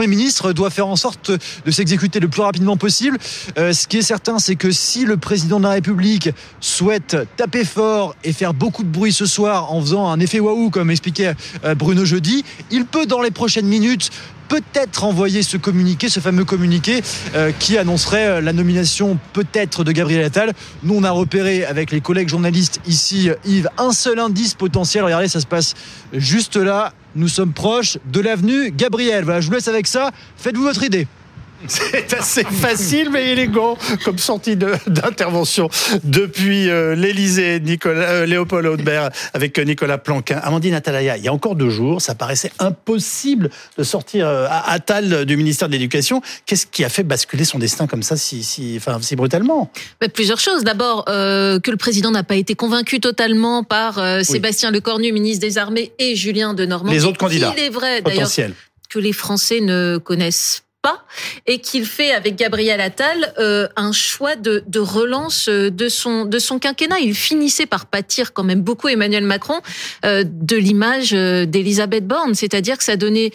ministre 0.08 0.54
doit 0.54 0.70
faire 0.70 0.88
en 0.88 0.96
sorte 0.96 1.32
de 1.32 1.72
s'exécuter 1.72 2.20
le 2.20 2.28
plus 2.28 2.42
rapidement 2.42 2.78
possible. 2.78 3.18
Euh, 3.58 3.74
ce 3.74 3.88
qui 3.88 3.98
est 3.98 4.02
certain, 4.02 4.40
c'est 4.40 4.56
que 4.56 4.72
si 4.72 5.06
le 5.06 5.18
président 5.18 5.60
de 5.60 5.64
la 5.64 5.72
République 5.72 6.30
souhaite 6.60 7.18
taper 7.38 7.66
fort 7.66 8.16
et 8.24 8.34
faire 8.34 8.54
beaucoup 8.54 8.84
de 8.84 8.90
bruit 8.90 9.14
ce 9.14 9.26
soir 9.26 9.72
en 9.74 9.82
faisant 9.82 10.10
un 10.10 10.20
effet 10.20 10.40
waouh, 10.40 10.70
comme 10.70 10.92
expliquait 10.92 11.34
euh, 11.64 11.76
Bruno 11.76 12.06
jeudi, 12.06 12.46
il 12.72 12.86
peut 12.86 13.06
dans 13.06 13.22
les 13.22 13.32
prochaines 13.32 13.68
minutes 13.68 14.12
peut-être 14.48 15.04
envoyer 15.04 15.44
ce 15.44 15.58
communiqué, 15.58 16.10
ce 16.10 16.20
fameux 16.20 16.46
communiqué 16.46 17.02
euh, 17.36 17.52
qui 17.58 17.78
annoncerait 17.78 18.28
euh, 18.28 18.42
la 18.42 18.54
nomination 18.54 19.18
peut-être 19.34 19.84
de 19.84 19.92
Gabriel 19.92 20.24
Attal. 20.24 20.54
Nous, 20.84 20.96
on 20.96 21.04
a 21.04 21.12
repéré 21.12 21.66
avec 21.66 21.92
les 21.92 22.02
collègues 22.02 22.30
journalistes 22.30 22.80
ici, 22.88 23.30
Yves, 23.46 23.70
un 23.78 23.92
seul 23.92 24.20
indice 24.20 24.54
potentiel. 24.54 25.04
Regardez, 25.04 25.28
ça 25.28 25.40
se 25.40 25.48
passe 25.48 25.74
juste 26.14 26.56
là. 26.56 26.94
Nous 27.16 27.28
sommes 27.28 27.54
proches 27.54 27.98
de 28.12 28.20
l'avenue 28.20 28.72
Gabriel. 28.72 29.24
Voilà, 29.24 29.42
je 29.42 29.48
vous 29.48 29.54
laisse 29.54 29.68
avec 29.68 29.88
ça. 29.88 30.12
Faites-vous 30.38 30.64
votre 30.64 30.84
idée. 30.84 31.08
C'est 31.70 32.14
assez 32.14 32.44
facile 32.44 33.10
mais 33.12 33.32
élégant 33.32 33.78
comme 34.04 34.18
sortie 34.18 34.56
d'intervention 34.56 35.70
depuis 36.04 36.70
euh, 36.70 36.96
l'Elysée, 36.96 37.62
euh, 37.86 38.26
Léopold 38.26 38.68
Audebert 38.68 39.10
avec 39.34 39.58
Nicolas 39.60 39.98
Planquin. 39.98 40.38
Amandine 40.38 40.74
Atalaya, 40.74 41.18
il 41.18 41.24
y 41.24 41.28
a 41.28 41.34
encore 41.34 41.56
deux 41.56 41.70
jours, 41.70 42.02
ça 42.02 42.16
paraissait 42.16 42.52
impossible 42.60 43.50
de 43.78 43.84
sortir 43.84 44.28
euh, 44.28 44.48
à 44.50 44.72
Attal 44.72 45.26
du 45.26 45.38
ministère 45.38 45.68
de 45.68 45.74
l'Éducation. 45.74 46.22
Qu'est-ce 46.46 46.66
qui 46.66 46.84
a 46.84 46.90
fait 46.90 47.04
basculer 47.04 47.46
son 47.46 47.60
destin 47.60 47.88
comme 47.88 48.04
ça 48.04 48.18
si, 48.18 48.44
si, 48.44 48.76
enfin, 48.78 49.00
si 49.02 49.16
brutalement? 49.16 49.72
Bah, 50.02 50.08
Plusieurs 50.10 50.40
choses. 50.40 50.64
D'abord, 50.64 51.06
que 51.06 51.72
le 51.72 51.78
président 51.78 52.12
n'a 52.12 52.24
pas 52.24 52.36
été 52.36 52.56
convaincu 52.56 53.00
totalement 53.00 53.64
par 53.64 54.00
Sébastien 54.24 54.72
Lecornu, 54.72 55.12
ministre 55.12 55.42
des 55.42 55.58
Armées, 55.58 55.92
et 56.00 56.16
Julien 56.16 56.54
de 56.54 56.66
Normandie. 56.66 56.96
Les 56.96 57.06
autres 57.06 57.18
candidats. 57.18 57.54
Il 57.58 57.64
est 57.64 57.70
vrai 57.70 58.02
d'ailleurs 58.02 58.30
que 58.90 59.00
les 59.00 59.14
Français 59.14 59.62
ne 59.62 59.98
connaissent 59.98 60.65
et 61.46 61.60
qu'il 61.60 61.86
fait 61.86 62.12
avec 62.12 62.36
Gabriel 62.36 62.82
Attal 62.82 63.34
euh, 63.40 63.68
un 63.76 63.92
choix 63.92 64.36
de, 64.36 64.64
relance 64.80 65.48
euh, 65.48 65.70
de 65.70 65.90
son 65.90 66.26
de 66.26 66.40
son 66.40 66.60
quinquennat. 66.60 67.00
Il 67.00 67.16
finissait 67.16 67.66
par 67.66 67.86
pâtir 67.86 68.34
quand 68.34 68.44
même 68.44 68.62
beaucoup 68.62 68.88
Emmanuel 68.88 69.24
Macron 69.24 69.62
euh, 70.06 70.24
de 70.26 70.56
l'image 70.56 71.12
d'Elisabeth 71.12 72.08
Borne, 72.08 72.36
c'est-à-dire 72.36 72.78
que 72.78 72.84
ça 72.84 72.96
donnait 72.96 73.32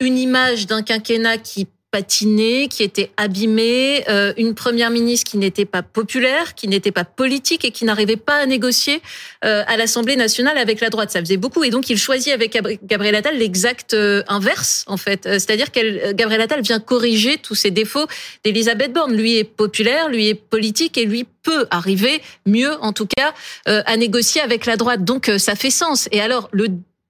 une 0.00 0.18
image 0.18 0.66
d'un 0.66 0.82
quinquennat 0.82 1.38
qui 1.38 1.66
patiné, 1.90 2.68
qui 2.68 2.82
était 2.82 3.10
abîmé, 3.16 4.04
euh, 4.08 4.34
une 4.36 4.54
première 4.54 4.90
ministre 4.90 5.30
qui 5.30 5.38
n'était 5.38 5.64
pas 5.64 5.82
populaire, 5.82 6.54
qui 6.54 6.68
n'était 6.68 6.92
pas 6.92 7.04
politique 7.04 7.64
et 7.64 7.70
qui 7.70 7.84
n'arrivait 7.84 8.16
pas 8.16 8.34
à 8.34 8.46
négocier 8.46 9.00
euh, 9.44 9.62
à 9.66 9.76
l'Assemblée 9.76 10.16
nationale 10.16 10.58
avec 10.58 10.80
la 10.80 10.90
droite. 10.90 11.10
Ça 11.10 11.20
faisait 11.20 11.38
beaucoup 11.38 11.64
et 11.64 11.70
donc 11.70 11.88
il 11.88 11.96
choisit 11.96 12.32
avec 12.32 12.58
Gabriel 12.84 13.14
Attal 13.14 13.38
l'exact 13.38 13.94
euh, 13.94 14.22
inverse 14.28 14.84
en 14.86 14.98
fait, 14.98 15.22
c'est-à-dire 15.24 15.72
que 15.72 16.12
Gabriel 16.12 16.42
Attal 16.42 16.60
vient 16.60 16.80
corriger 16.80 17.38
tous 17.38 17.54
ces 17.54 17.70
défauts 17.70 18.06
d'Elisabeth 18.44 18.92
Borne. 18.92 19.14
Lui 19.14 19.38
est 19.38 19.44
populaire, 19.44 20.08
lui 20.08 20.28
est 20.28 20.34
politique 20.34 20.98
et 20.98 21.06
lui 21.06 21.24
peut 21.42 21.66
arriver 21.70 22.20
mieux 22.46 22.74
en 22.82 22.92
tout 22.92 23.06
cas 23.06 23.34
à 23.64 23.96
négocier 23.96 24.40
avec 24.40 24.66
la 24.66 24.76
droite. 24.76 25.04
Donc 25.04 25.30
ça 25.38 25.54
fait 25.54 25.70
sens. 25.70 26.08
Et 26.12 26.20
alors 26.20 26.48
le 26.52 26.68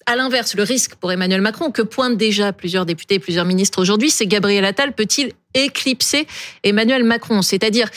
à 0.08 0.16
l'inverse, 0.16 0.56
le 0.56 0.62
risque 0.62 0.94
pour 0.94 1.12
Emmanuel 1.12 1.42
Macron, 1.42 1.70
que 1.70 1.82
pointent 1.82 2.16
déjà 2.16 2.54
plusieurs 2.54 2.86
députés 2.86 3.16
et 3.16 3.18
plusieurs 3.18 3.44
ministres 3.44 3.78
aujourd'hui, 3.78 4.08
c'est 4.08 4.26
Gabriel 4.26 4.64
Attal 4.64 4.94
peut-il 4.94 5.32
éclipser 5.52 6.26
Emmanuel 6.64 7.04
Macron? 7.04 7.42
C'est-à-dire, 7.42 7.90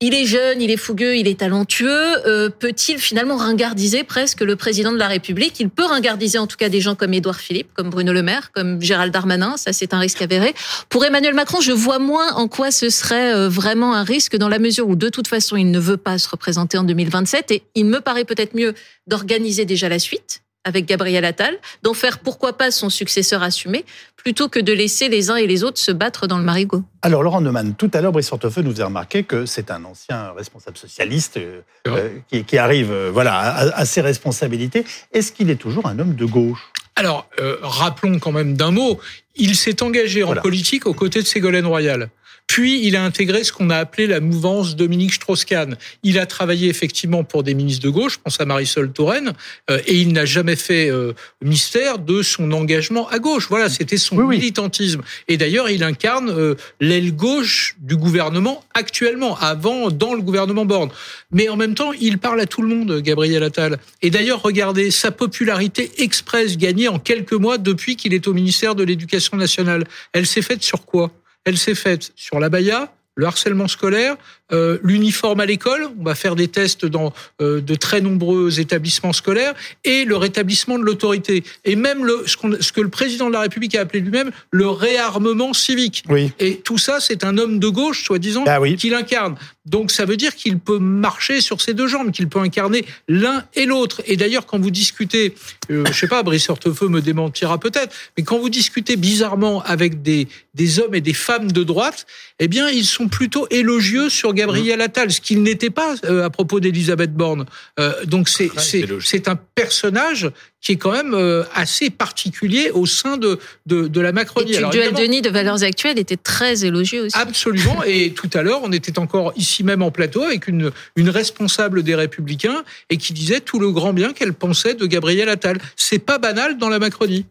il 0.00 0.14
est 0.14 0.24
jeune, 0.24 0.60
il 0.60 0.72
est 0.72 0.76
fougueux, 0.76 1.16
il 1.16 1.28
est 1.28 1.38
talentueux. 1.38 2.26
Euh, 2.26 2.50
peut-il 2.50 2.98
finalement 2.98 3.36
ringardiser 3.36 4.02
presque 4.02 4.40
le 4.40 4.56
président 4.56 4.90
de 4.90 4.98
la 4.98 5.06
République? 5.06 5.60
Il 5.60 5.70
peut 5.70 5.84
ringardiser 5.84 6.38
en 6.38 6.48
tout 6.48 6.56
cas 6.56 6.68
des 6.68 6.80
gens 6.80 6.96
comme 6.96 7.14
Édouard 7.14 7.38
Philippe, 7.38 7.68
comme 7.72 7.88
Bruno 7.88 8.12
Le 8.12 8.22
Maire, 8.22 8.50
comme 8.50 8.82
Gérald 8.82 9.12
Darmanin. 9.12 9.56
Ça, 9.56 9.72
c'est 9.72 9.94
un 9.94 10.00
risque 10.00 10.22
avéré. 10.22 10.54
Pour 10.88 11.04
Emmanuel 11.04 11.34
Macron, 11.34 11.60
je 11.60 11.70
vois 11.70 12.00
moins 12.00 12.32
en 12.32 12.48
quoi 12.48 12.72
ce 12.72 12.90
serait 12.90 13.32
euh, 13.32 13.48
vraiment 13.48 13.94
un 13.94 14.02
risque 14.02 14.36
dans 14.36 14.48
la 14.48 14.58
mesure 14.58 14.88
où 14.88 14.96
de 14.96 15.08
toute 15.08 15.28
façon, 15.28 15.54
il 15.54 15.70
ne 15.70 15.78
veut 15.78 15.98
pas 15.98 16.18
se 16.18 16.28
représenter 16.28 16.78
en 16.78 16.82
2027 16.82 17.52
et 17.52 17.62
il 17.76 17.84
me 17.84 18.00
paraît 18.00 18.24
peut-être 18.24 18.56
mieux 18.56 18.74
d'organiser 19.06 19.66
déjà 19.66 19.88
la 19.88 20.00
suite 20.00 20.42
avec 20.64 20.86
Gabriel 20.86 21.24
Attal, 21.24 21.56
d'en 21.82 21.94
faire 21.94 22.18
pourquoi 22.18 22.56
pas 22.56 22.70
son 22.70 22.90
successeur 22.90 23.42
assumé, 23.42 23.84
plutôt 24.16 24.48
que 24.48 24.60
de 24.60 24.72
laisser 24.72 25.08
les 25.08 25.30
uns 25.30 25.36
et 25.36 25.46
les 25.46 25.64
autres 25.64 25.78
se 25.78 25.90
battre 25.90 26.26
dans 26.26 26.38
le 26.38 26.44
marigot. 26.44 26.82
Alors 27.02 27.22
Laurent 27.22 27.40
Neumann, 27.40 27.74
tout 27.74 27.90
à 27.92 28.00
l'heure, 28.00 28.12
Brice 28.12 28.30
Hortefeux 28.32 28.62
nous 28.62 28.80
a 28.80 28.84
remarqué 28.84 29.24
que 29.24 29.46
c'est 29.46 29.70
un 29.70 29.84
ancien 29.84 30.32
responsable 30.32 30.76
socialiste 30.76 31.38
euh, 31.38 31.62
euh, 31.88 32.10
qui, 32.46 32.58
arrive 32.58 32.92
euh, 32.92 33.10
voilà, 33.12 33.36
à, 33.36 33.84
ses 33.84 34.00
responsabilités. 34.00 34.84
Est-ce 35.12 35.32
qu'il 35.32 35.50
est 35.50 35.56
toujours 35.56 35.86
un 35.86 35.98
homme 35.98 36.14
de 36.14 36.24
gauche? 36.24 36.70
Alors, 36.94 37.26
rappelons 37.62 38.18
quand 38.18 38.32
même 38.32 38.54
d'un 38.54 38.70
mot, 38.70 39.00
il 39.34 39.56
s'est 39.56 39.82
engagé 39.82 40.22
en 40.22 40.34
politique 40.34 40.86
aux 40.86 40.92
côtés 40.92 41.22
de 41.22 41.26
Ségolène 41.26 41.64
Royal. 41.64 42.10
Puis, 42.52 42.86
il 42.86 42.96
a 42.96 43.02
intégré 43.02 43.44
ce 43.44 43.50
qu'on 43.50 43.70
a 43.70 43.78
appelé 43.78 44.06
la 44.06 44.20
mouvance 44.20 44.76
Dominique 44.76 45.14
Strauss-Kahn. 45.14 45.78
Il 46.02 46.18
a 46.18 46.26
travaillé 46.26 46.68
effectivement 46.68 47.24
pour 47.24 47.42
des 47.44 47.54
ministres 47.54 47.82
de 47.82 47.88
gauche, 47.88 48.16
je 48.16 48.18
pense 48.18 48.38
à 48.42 48.44
Marisol 48.44 48.92
Touraine, 48.92 49.32
euh, 49.70 49.80
et 49.86 49.96
il 49.96 50.12
n'a 50.12 50.26
jamais 50.26 50.56
fait 50.56 50.90
euh, 50.90 51.14
mystère 51.42 51.98
de 51.98 52.20
son 52.20 52.52
engagement 52.52 53.08
à 53.08 53.20
gauche. 53.20 53.46
Voilà, 53.48 53.70
c'était 53.70 53.96
son 53.96 54.16
militantisme. 54.26 55.00
Et 55.28 55.38
d'ailleurs, 55.38 55.70
il 55.70 55.82
incarne 55.82 56.28
euh, 56.28 56.54
l'aile 56.78 57.16
gauche 57.16 57.74
du 57.80 57.96
gouvernement 57.96 58.62
actuellement, 58.74 59.38
avant, 59.38 59.90
dans 59.90 60.12
le 60.12 60.20
gouvernement 60.20 60.66
Borne. 60.66 60.90
Mais 61.30 61.48
en 61.48 61.56
même 61.56 61.74
temps, 61.74 61.94
il 61.94 62.18
parle 62.18 62.42
à 62.42 62.44
tout 62.44 62.60
le 62.60 62.68
monde, 62.68 63.00
Gabriel 63.00 63.42
Attal. 63.44 63.78
Et 64.02 64.10
d'ailleurs, 64.10 64.42
regardez, 64.42 64.90
sa 64.90 65.10
popularité 65.10 65.90
express 66.02 66.58
gagnée 66.58 66.88
en 66.88 66.98
quelques 66.98 67.32
mois 67.32 67.56
depuis 67.56 67.96
qu'il 67.96 68.12
est 68.12 68.28
au 68.28 68.34
ministère 68.34 68.74
de 68.74 68.84
l'Éducation 68.84 69.38
nationale. 69.38 69.84
Elle 70.12 70.26
s'est 70.26 70.42
faite 70.42 70.62
sur 70.62 70.84
quoi? 70.84 71.10
Elle 71.44 71.58
s'est 71.58 71.74
faite 71.74 72.12
sur 72.16 72.40
la 72.40 72.48
Baïa, 72.48 72.92
le 73.14 73.26
harcèlement 73.26 73.68
scolaire, 73.68 74.16
euh, 74.52 74.78
l'uniforme 74.82 75.40
à 75.40 75.46
l'école, 75.46 75.88
on 75.98 76.04
va 76.04 76.14
faire 76.14 76.36
des 76.36 76.48
tests 76.48 76.84
dans 76.84 77.12
euh, 77.40 77.60
de 77.60 77.74
très 77.74 78.00
nombreux 78.00 78.60
établissements 78.60 79.12
scolaires, 79.12 79.54
et 79.84 80.04
le 80.04 80.16
rétablissement 80.16 80.78
de 80.78 80.84
l'autorité. 80.84 81.44
Et 81.64 81.76
même 81.76 82.04
le, 82.04 82.24
ce, 82.26 82.36
ce, 82.60 82.72
que 82.72 82.80
le 82.80 82.88
président 82.88 83.28
de 83.28 83.32
la 83.32 83.40
République 83.40 83.74
a 83.74 83.80
appelé 83.80 84.00
lui-même 84.00 84.30
le 84.50 84.68
réarmement 84.68 85.52
civique. 85.52 86.04
Oui. 86.08 86.32
Et 86.38 86.56
tout 86.56 86.78
ça, 86.78 87.00
c'est 87.00 87.24
un 87.24 87.38
homme 87.38 87.58
de 87.58 87.68
gauche, 87.68 88.04
soi-disant, 88.04 88.44
ah 88.46 88.58
qui 88.76 88.90
l'incarne. 88.90 89.36
Donc 89.64 89.90
ça 89.92 90.04
veut 90.04 90.16
dire 90.16 90.34
qu'il 90.34 90.58
peut 90.58 90.78
marcher 90.78 91.40
sur 91.40 91.60
ses 91.60 91.72
deux 91.72 91.86
jambes, 91.86 92.10
qu'il 92.10 92.28
peut 92.28 92.40
incarner 92.40 92.84
l'un 93.08 93.44
et 93.54 93.64
l'autre. 93.64 94.02
Et 94.06 94.16
d'ailleurs, 94.16 94.44
quand 94.44 94.58
vous 94.58 94.72
discutez, 94.72 95.34
euh, 95.70 95.84
je 95.86 95.92
sais 95.92 96.08
pas, 96.08 96.22
Brice 96.22 96.48
Hortefeux 96.48 96.88
me 96.88 97.00
démentira 97.00 97.58
peut-être, 97.58 97.94
mais 98.16 98.24
quand 98.24 98.38
vous 98.38 98.48
discutez 98.48 98.96
bizarrement 98.96 99.62
avec 99.62 100.02
des, 100.02 100.26
des 100.54 100.80
hommes 100.80 100.94
et 100.94 101.00
des 101.00 101.14
femmes 101.14 101.52
de 101.52 101.62
droite, 101.62 102.06
eh 102.44 102.48
bien, 102.48 102.68
ils 102.68 102.84
sont 102.84 103.06
plutôt 103.06 103.46
élogieux 103.50 104.08
sur 104.08 104.34
Gabriel 104.34 104.80
Attal, 104.80 105.12
ce 105.12 105.20
qu'il 105.20 105.44
n'était 105.44 105.70
pas 105.70 105.94
euh, 106.04 106.24
à 106.24 106.30
propos 106.30 106.58
d'Elisabeth 106.58 107.14
Borne. 107.14 107.46
Euh, 107.78 107.92
donc 108.04 108.28
c'est 108.28 108.50
c'est 108.58 109.28
un 109.28 109.36
personnage 109.36 110.28
qui 110.60 110.72
est 110.72 110.76
quand 110.76 110.90
même 110.90 111.14
euh, 111.14 111.44
assez 111.54 111.88
particulier 111.88 112.72
au 112.72 112.84
sein 112.84 113.16
de 113.16 113.38
de, 113.66 113.86
de 113.86 114.00
la 114.00 114.10
Macronie. 114.10 114.54
Et 114.54 114.60
le 114.60 114.70
duel 114.70 114.92
Denis 114.92 115.22
de 115.22 115.30
Valeurs 115.30 115.62
Actuelles 115.62 116.00
était 116.00 116.16
très 116.16 116.64
élogieux 116.64 117.02
aussi. 117.02 117.16
Absolument. 117.16 117.84
et 117.86 118.10
tout 118.16 118.30
à 118.34 118.42
l'heure, 118.42 118.62
on 118.64 118.72
était 118.72 118.98
encore 118.98 119.32
ici 119.36 119.62
même 119.62 119.80
en 119.80 119.92
plateau 119.92 120.22
avec 120.22 120.48
une 120.48 120.72
une 120.96 121.10
responsable 121.10 121.84
des 121.84 121.94
Républicains 121.94 122.64
et 122.90 122.96
qui 122.96 123.12
disait 123.12 123.38
tout 123.38 123.60
le 123.60 123.70
grand 123.70 123.92
bien 123.92 124.12
qu'elle 124.12 124.34
pensait 124.34 124.74
de 124.74 124.86
Gabriel 124.86 125.28
Attal. 125.28 125.60
C'est 125.76 126.00
pas 126.00 126.18
banal 126.18 126.58
dans 126.58 126.68
la 126.68 126.80
Macronie. 126.80 127.24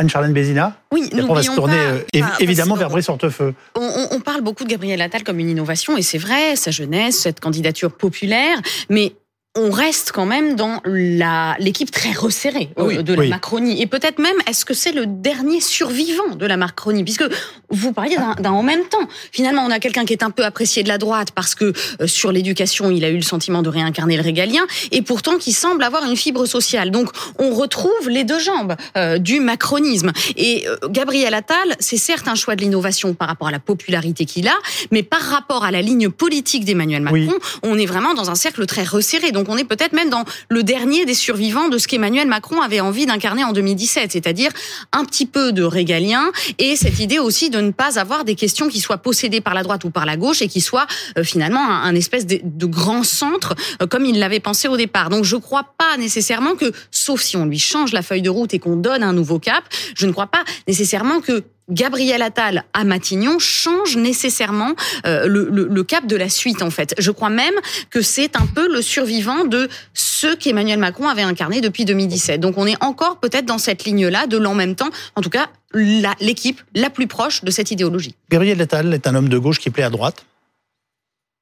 Anne-Charlène 0.00 0.32
Bézina 0.32 0.74
Oui, 0.92 1.10
nous 1.12 1.26
on 1.28 1.34
va 1.34 1.42
se 1.42 1.54
tourner 1.54 1.76
euh, 1.78 1.98
évidemment 2.40 2.74
vers 2.74 2.88
Brice 2.88 3.10
Hortefeux. 3.10 3.54
On, 3.76 4.06
on, 4.12 4.20
parle 4.20 4.40
beaucoup 4.40 4.64
de 4.64 4.68
Gabriel 4.70 5.00
Attal 5.02 5.22
comme 5.24 5.38
une 5.38 5.50
innovation, 5.50 5.96
et 5.98 6.02
c'est 6.02 6.18
vrai, 6.18 6.56
sa 6.56 6.70
jeunesse, 6.70 7.18
cette 7.20 7.38
candidature 7.38 7.92
populaire, 7.92 8.58
mais 8.88 9.12
on 9.58 9.70
reste 9.70 10.12
quand 10.12 10.26
même 10.26 10.54
dans 10.54 10.80
la 10.84 11.56
l'équipe 11.58 11.90
très 11.90 12.12
resserrée 12.12 12.70
euh, 12.78 13.02
de 13.02 13.14
la 13.14 13.26
Macronie. 13.26 13.82
Et 13.82 13.88
peut-être 13.88 14.20
même, 14.20 14.36
est-ce 14.46 14.64
que 14.64 14.74
c'est 14.74 14.92
le 14.92 15.06
dernier 15.06 15.60
survivant 15.60 16.36
de 16.36 16.46
la 16.46 16.56
Macronie? 16.56 17.02
Puisque 17.02 17.24
vous 17.68 17.92
parliez 17.92 18.16
d'un 18.38 18.52
en 18.52 18.62
même 18.62 18.84
temps. 18.84 19.08
Finalement, 19.32 19.64
on 19.66 19.70
a 19.72 19.80
quelqu'un 19.80 20.04
qui 20.04 20.12
est 20.12 20.22
un 20.22 20.30
peu 20.30 20.44
apprécié 20.44 20.84
de 20.84 20.88
la 20.88 20.98
droite 20.98 21.32
parce 21.32 21.56
que 21.56 21.72
euh, 22.00 22.06
sur 22.06 22.30
l'éducation, 22.30 22.92
il 22.92 23.04
a 23.04 23.08
eu 23.08 23.16
le 23.16 23.22
sentiment 23.22 23.62
de 23.62 23.68
réincarner 23.68 24.16
le 24.16 24.22
régalien, 24.22 24.62
et 24.92 25.02
pourtant 25.02 25.36
qui 25.36 25.52
semble 25.52 25.82
avoir 25.82 26.04
une 26.04 26.16
fibre 26.16 26.46
sociale. 26.46 26.92
Donc, 26.92 27.10
on 27.40 27.52
retrouve 27.52 28.08
les 28.08 28.22
deux 28.22 28.38
jambes 28.38 28.76
euh, 28.96 29.18
du 29.18 29.40
macronisme. 29.40 30.12
Et 30.36 30.64
Gabriel 30.90 31.34
Attal, 31.34 31.76
c'est 31.80 31.96
certes 31.96 32.28
un 32.28 32.36
choix 32.36 32.54
de 32.54 32.60
l'innovation 32.60 33.14
par 33.14 33.26
rapport 33.26 33.48
à 33.48 33.50
la 33.50 33.58
popularité 33.58 34.26
qu'il 34.26 34.46
a, 34.46 34.54
mais 34.92 35.02
par 35.02 35.22
rapport 35.22 35.64
à 35.64 35.72
la 35.72 35.82
ligne 35.82 36.08
politique 36.08 36.64
d'Emmanuel 36.64 37.02
Macron, 37.02 37.34
on 37.64 37.76
est 37.78 37.86
vraiment 37.86 38.14
dans 38.14 38.30
un 38.30 38.36
cercle 38.36 38.64
très 38.66 38.84
resserré. 38.84 39.32
Donc 39.32 39.39
on 39.48 39.56
est 39.56 39.64
peut-être 39.64 39.92
même 39.92 40.10
dans 40.10 40.24
le 40.48 40.62
dernier 40.62 41.04
des 41.04 41.14
survivants 41.14 41.68
de 41.68 41.78
ce 41.78 41.88
qu'Emmanuel 41.88 42.28
Macron 42.28 42.60
avait 42.60 42.80
envie 42.80 43.06
d'incarner 43.06 43.44
en 43.44 43.52
2017, 43.52 44.12
c'est-à-dire 44.12 44.50
un 44.92 45.04
petit 45.04 45.26
peu 45.26 45.52
de 45.52 45.62
régalien 45.62 46.30
et 46.58 46.76
cette 46.76 47.00
idée 47.00 47.18
aussi 47.18 47.50
de 47.50 47.60
ne 47.60 47.70
pas 47.70 47.98
avoir 47.98 48.24
des 48.24 48.34
questions 48.34 48.68
qui 48.68 48.80
soient 48.80 48.98
possédées 48.98 49.40
par 49.40 49.54
la 49.54 49.62
droite 49.62 49.84
ou 49.84 49.90
par 49.90 50.06
la 50.06 50.16
gauche 50.16 50.42
et 50.42 50.48
qui 50.48 50.60
soient 50.60 50.86
euh, 51.18 51.24
finalement 51.24 51.60
un, 51.60 51.94
espèce 51.94 52.26
de, 52.26 52.66
grand 52.66 53.04
centre 53.04 53.54
euh, 53.82 53.86
comme 53.86 54.04
il 54.04 54.18
l'avait 54.18 54.40
pensé 54.40 54.68
au 54.68 54.76
départ. 54.76 55.10
Donc 55.10 55.24
je 55.24 55.36
ne 55.36 55.40
crois 55.40 55.74
pas 55.78 55.96
nécessairement 55.98 56.54
que, 56.54 56.72
sauf 56.90 57.20
si 57.20 57.36
on 57.36 57.46
lui 57.46 57.58
change 57.58 57.92
la 57.92 58.02
feuille 58.02 58.22
de 58.22 58.30
route 58.30 58.54
et 58.54 58.58
qu'on 58.58 58.76
donne 58.76 59.02
un 59.02 59.12
nouveau 59.12 59.38
cap, 59.38 59.64
je 59.94 60.06
ne 60.06 60.12
crois 60.12 60.26
pas 60.26 60.44
nécessairement 60.66 61.20
que 61.20 61.44
Gabriel 61.70 62.22
Attal 62.22 62.64
à 62.72 62.84
Matignon 62.84 63.38
change 63.38 63.96
nécessairement 63.96 64.74
euh, 65.06 65.26
le, 65.26 65.82
cap 65.84 66.06
de 66.06 66.16
la 66.16 66.28
suite 66.28 66.62
en 66.62 66.70
fait. 66.70 66.94
Je 66.98 67.10
crois 67.10 67.30
même 67.30 67.54
que 67.90 68.02
c'est 68.02 68.36
un 68.36 68.46
peu 68.46 68.72
le 68.72 68.82
survivant 68.82 69.44
de 69.44 69.68
ce 69.94 70.34
qu'Emmanuel 70.34 70.78
Macron 70.78 71.08
avait 71.08 71.22
incarné 71.22 71.60
depuis 71.60 71.84
2017. 71.84 72.40
Donc 72.40 72.58
on 72.58 72.66
est 72.66 72.82
encore 72.82 73.18
peut-être 73.18 73.46
dans 73.46 73.58
cette 73.58 73.84
ligne-là 73.84 74.26
de 74.26 74.36
l'en 74.36 74.54
même 74.54 74.74
temps, 74.74 74.90
en 75.16 75.20
tout 75.20 75.30
cas 75.30 75.48
l'équipe 75.72 76.60
la, 76.74 76.90
plus 76.90 77.06
proche 77.06 77.44
de 77.44 77.50
cette 77.50 77.70
idéologie. 77.70 78.14
Gabriel 78.30 78.60
Attal 78.60 78.92
est 78.92 79.06
un 79.06 79.14
homme 79.14 79.28
de 79.28 79.38
gauche 79.38 79.60
qui 79.60 79.70
plaît 79.70 79.84
à 79.84 79.90
droite 79.90 80.24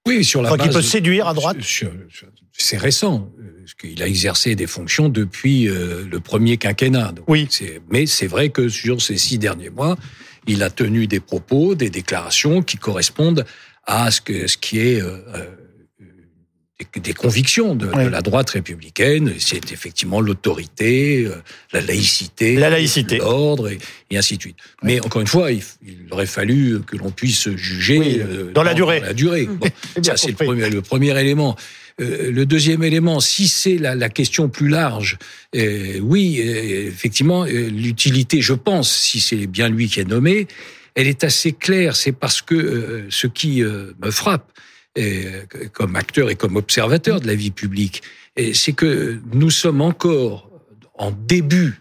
oui, 0.08 0.24
sur 0.24 0.42
la 0.42 0.56
base. 0.56 0.74
Peut 0.74 0.82
séduire 0.82 1.28
à 1.28 1.34
droite 1.34 1.58
C'est 2.52 2.78
récent. 2.78 3.30
Il 3.84 4.02
a 4.02 4.06
exercé 4.06 4.54
des 4.54 4.66
fonctions 4.66 5.08
depuis 5.08 5.68
euh, 5.68 6.04
le 6.10 6.20
premier 6.20 6.56
quinquennat. 6.56 7.14
oui. 7.26 7.48
Mais 7.90 8.06
c'est 8.06 8.26
vrai 8.26 8.48
que 8.48 8.68
sur 8.68 9.02
ces 9.02 9.18
six 9.18 9.38
derniers 9.38 9.70
mois, 9.70 9.96
il 10.46 10.62
a 10.62 10.70
tenu 10.70 11.06
des 11.06 11.20
propos, 11.20 11.74
des 11.74 11.90
déclarations 11.90 12.62
qui 12.62 12.78
correspondent 12.78 13.44
à 13.84 14.10
ce, 14.10 14.20
que, 14.20 14.46
ce 14.46 14.56
qui 14.56 14.80
est 14.80 15.00
euh, 15.00 15.18
euh, 15.34 15.46
des, 17.02 17.12
convictions 17.12 17.74
de, 17.74 17.86
la 17.86 18.20
droite 18.22 18.50
républicaine. 18.50 19.34
C'est 19.38 19.72
effectivement 19.72 20.20
l'autorité, 20.20 21.28
la 21.72 21.80
laïcité, 21.80 22.56
la 22.56 22.70
laïcité, 22.70 23.18
l'ordre 23.18 23.70
et, 23.70 24.16
ainsi 24.16 24.36
de 24.36 24.42
suite. 24.42 24.56
Mais 24.82 25.00
encore 25.00 25.20
une 25.20 25.26
fois, 25.26 25.50
il, 25.52 25.62
aurait 26.10 26.26
fallu 26.26 26.80
que 26.86 26.96
l'on 26.96 27.10
puisse 27.10 27.48
juger 27.56 28.22
dans, 28.54 28.62
la 28.62 28.74
durée. 28.74 29.00
la 29.00 29.12
durée. 29.12 29.48
ça, 30.02 30.16
c'est 30.16 30.28
le 30.28 30.34
premier, 30.34 30.70
le 30.70 30.82
premier 30.82 31.18
élément. 31.18 31.56
Euh, 32.00 32.30
le 32.30 32.46
deuxième 32.46 32.84
élément, 32.84 33.18
si 33.20 33.48
c'est 33.48 33.76
la, 33.76 33.94
la, 33.94 34.08
question 34.08 34.48
plus 34.48 34.68
large, 34.68 35.18
euh, 35.56 35.98
oui, 36.00 36.40
euh, 36.40 36.86
effectivement, 36.86 37.44
l'utilité, 37.44 38.40
je 38.40 38.52
pense, 38.52 38.92
si 38.92 39.20
c'est 39.20 39.46
bien 39.46 39.68
lui 39.68 39.88
qui 39.88 40.00
est 40.00 40.08
nommé, 40.08 40.46
elle 40.94 41.08
est 41.08 41.24
assez 41.24 41.52
claire. 41.52 41.96
C'est 41.96 42.12
parce 42.12 42.40
que 42.40 43.06
ce 43.08 43.26
qui 43.26 43.62
me 43.62 44.10
frappe, 44.10 44.50
comme 45.72 45.96
acteur 45.96 46.30
et 46.30 46.36
comme 46.36 46.56
observateur 46.56 47.20
de 47.20 47.26
la 47.26 47.34
vie 47.34 47.50
publique, 47.50 48.02
c'est 48.52 48.72
que 48.72 49.20
nous 49.32 49.50
sommes 49.50 49.80
encore 49.80 50.50
en 50.94 51.10
début 51.10 51.80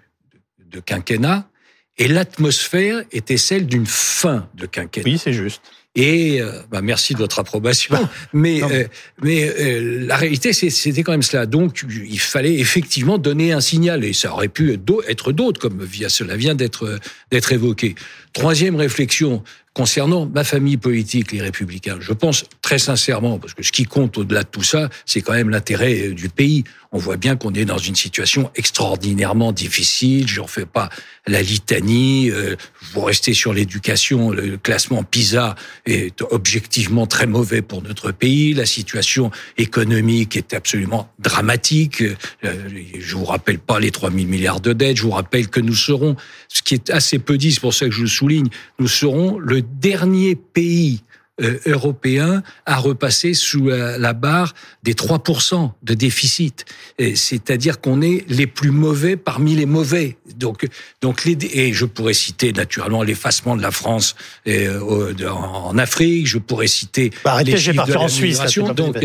de 0.72 0.80
quinquennat 0.80 1.50
et 1.98 2.08
l'atmosphère 2.08 3.04
était 3.12 3.38
celle 3.38 3.66
d'une 3.66 3.88
fin 3.88 4.48
de 4.56 4.66
quinquennat. 4.66 5.10
Oui, 5.10 5.18
c'est 5.18 5.34
juste. 5.34 5.62
Et 5.96 6.40
euh, 6.44 6.52
bah 6.70 6.82
merci 6.84 7.16
de 7.16 7.18
votre 7.18 7.40
approbation. 7.40 7.96
Bah, 7.96 8.10
mais 8.32 8.62
euh, 8.62 8.84
mais 9.24 9.50
euh, 9.50 10.06
la 10.06 10.16
réalité, 10.16 10.54
c'était 10.54 11.02
quand 11.02 11.12
même 11.12 11.24
cela. 11.24 11.48
Donc, 11.48 11.84
il 11.90 12.20
fallait 12.20 12.54
effectivement 12.54 13.18
donner 13.18 13.52
un 13.52 13.62
signal, 13.62 14.04
et 14.04 14.14
ça 14.14 14.32
aurait 14.32 14.48
pu 14.48 14.72
être 15.08 15.32
d'autres, 15.32 15.60
comme 15.60 15.88
cela 16.08 16.36
vient 16.36 16.54
d'être 16.54 17.00
d'être 17.32 17.52
évoqué. 17.52 17.96
Troisième 18.32 18.76
réflexion 18.76 19.44
concernant 19.78 20.26
ma 20.26 20.44
famille 20.44 20.78
politique, 20.78 21.32
les 21.32 21.40
Républicains. 21.40 21.98
Je 22.00 22.12
pense 22.12 22.46
très 22.64 22.80
sincèrement, 22.80 23.38
parce 23.38 23.54
que 23.54 23.62
ce 23.62 23.72
qui 23.72 23.84
compte 23.84 24.18
au-delà 24.18 24.42
de 24.42 24.48
tout 24.48 24.64
ça, 24.64 24.90
c'est 25.06 25.22
quand 25.22 25.34
même 25.34 25.52
l'intérêt 25.52 26.10
du 26.10 26.30
pays 26.30 26.64
on 26.92 26.98
voit 26.98 27.18
bien 27.18 27.36
qu'on 27.36 27.54
est 27.54 27.66
dans 27.66 27.78
une 27.78 27.96
situation 27.96 28.50
extraordinairement 28.56 29.52
difficile. 29.52 30.28
J'en 30.28 30.48
fais 30.48 30.66
pas 30.66 30.90
la 31.26 31.42
litanie. 31.42 32.32
Euh, 32.32 32.56
vous 32.94 33.02
restez 33.02 33.34
sur 33.34 33.54
l'éducation. 33.54 34.32
Le 34.32 34.58
classement 34.58 35.04
PISA 35.04 35.56
est 35.86 36.22
objectivement 36.22 37.06
très 37.06 37.28
mauvais 37.28 37.62
pour 37.62 37.84
notre 37.84 38.12
pays. 38.12 38.54
La 38.54 38.66
situation 38.66 39.32
économique 39.58 40.38
est 40.38 40.54
absolument 40.54 41.12
dramatique. 41.20 42.02
Euh, 42.02 42.54
je 42.98 43.16
vous 43.16 43.26
rappelle 43.26 43.60
pas 43.60 43.80
les 43.80 43.92
3 43.92 44.12
000 44.12 44.26
milliards 44.26 44.62
de 44.62 44.74
dettes. 44.74 44.98
Je 44.98 45.04
vous 45.04 45.12
rappelle 45.12 45.50
que 45.50 45.60
nous 45.60 45.76
serons, 45.76 46.16
ce 46.48 46.62
qui 46.62 46.74
est 46.74 46.90
assez 46.90 47.20
peu 47.20 47.38
dit, 47.38 47.52
c'est 47.52 47.60
pour 47.60 47.74
ça 47.74 47.86
que 47.86 47.92
je 47.92 48.02
le 48.02 48.08
souligne, 48.08 48.48
nous 48.80 48.88
serons 48.88 49.38
le 49.40 49.62
dernier 49.74 50.36
pays 50.36 51.04
euh, 51.40 51.60
européen 51.68 52.42
à 52.66 52.78
repasser 52.78 53.36
sous 53.36 53.68
la, 53.68 54.14
barre 54.14 54.56
des 54.82 54.96
3% 54.96 55.70
de 55.84 55.94
déficit. 55.94 56.66
C'est-à-dire 56.98 57.80
qu'on 57.80 58.02
est 58.02 58.26
les 58.28 58.48
plus 58.48 58.72
mauvais 58.72 59.18
parmi 59.18 59.54
les 59.54 59.68
mauvais. 59.68 60.18
Donc, 60.36 60.68
donc 61.00 61.26
les, 61.26 61.38
et 61.54 61.74
je 61.74 61.86
pourrais 61.86 62.16
citer 62.16 62.54
naturellement 62.54 63.04
l'effacement 63.04 63.56
de 63.56 63.62
la 63.62 63.70
France 63.70 64.16
euh, 64.48 65.14
en 65.30 65.78
Afrique, 65.78 66.26
je 66.26 66.40
pourrais 66.40 66.66
citer 66.66 67.12
bah, 67.24 67.34
arrêtez, 67.34 67.52
les 67.52 67.58
chiffres 67.58 67.86
de 67.86 67.94
la 67.94 68.00
en 68.00 68.08
Suisse. 68.08 68.40
donc, 68.76 68.98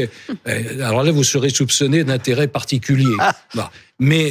alors 0.81 1.02
là, 1.02 1.12
vous 1.12 1.25
serez 1.25 1.50
soupçonné 1.50 2.02
d'intérêt 2.02 2.49
particulier. 2.49 3.14
Ah. 3.19 3.37
Bah, 3.54 3.71
mais 3.99 4.31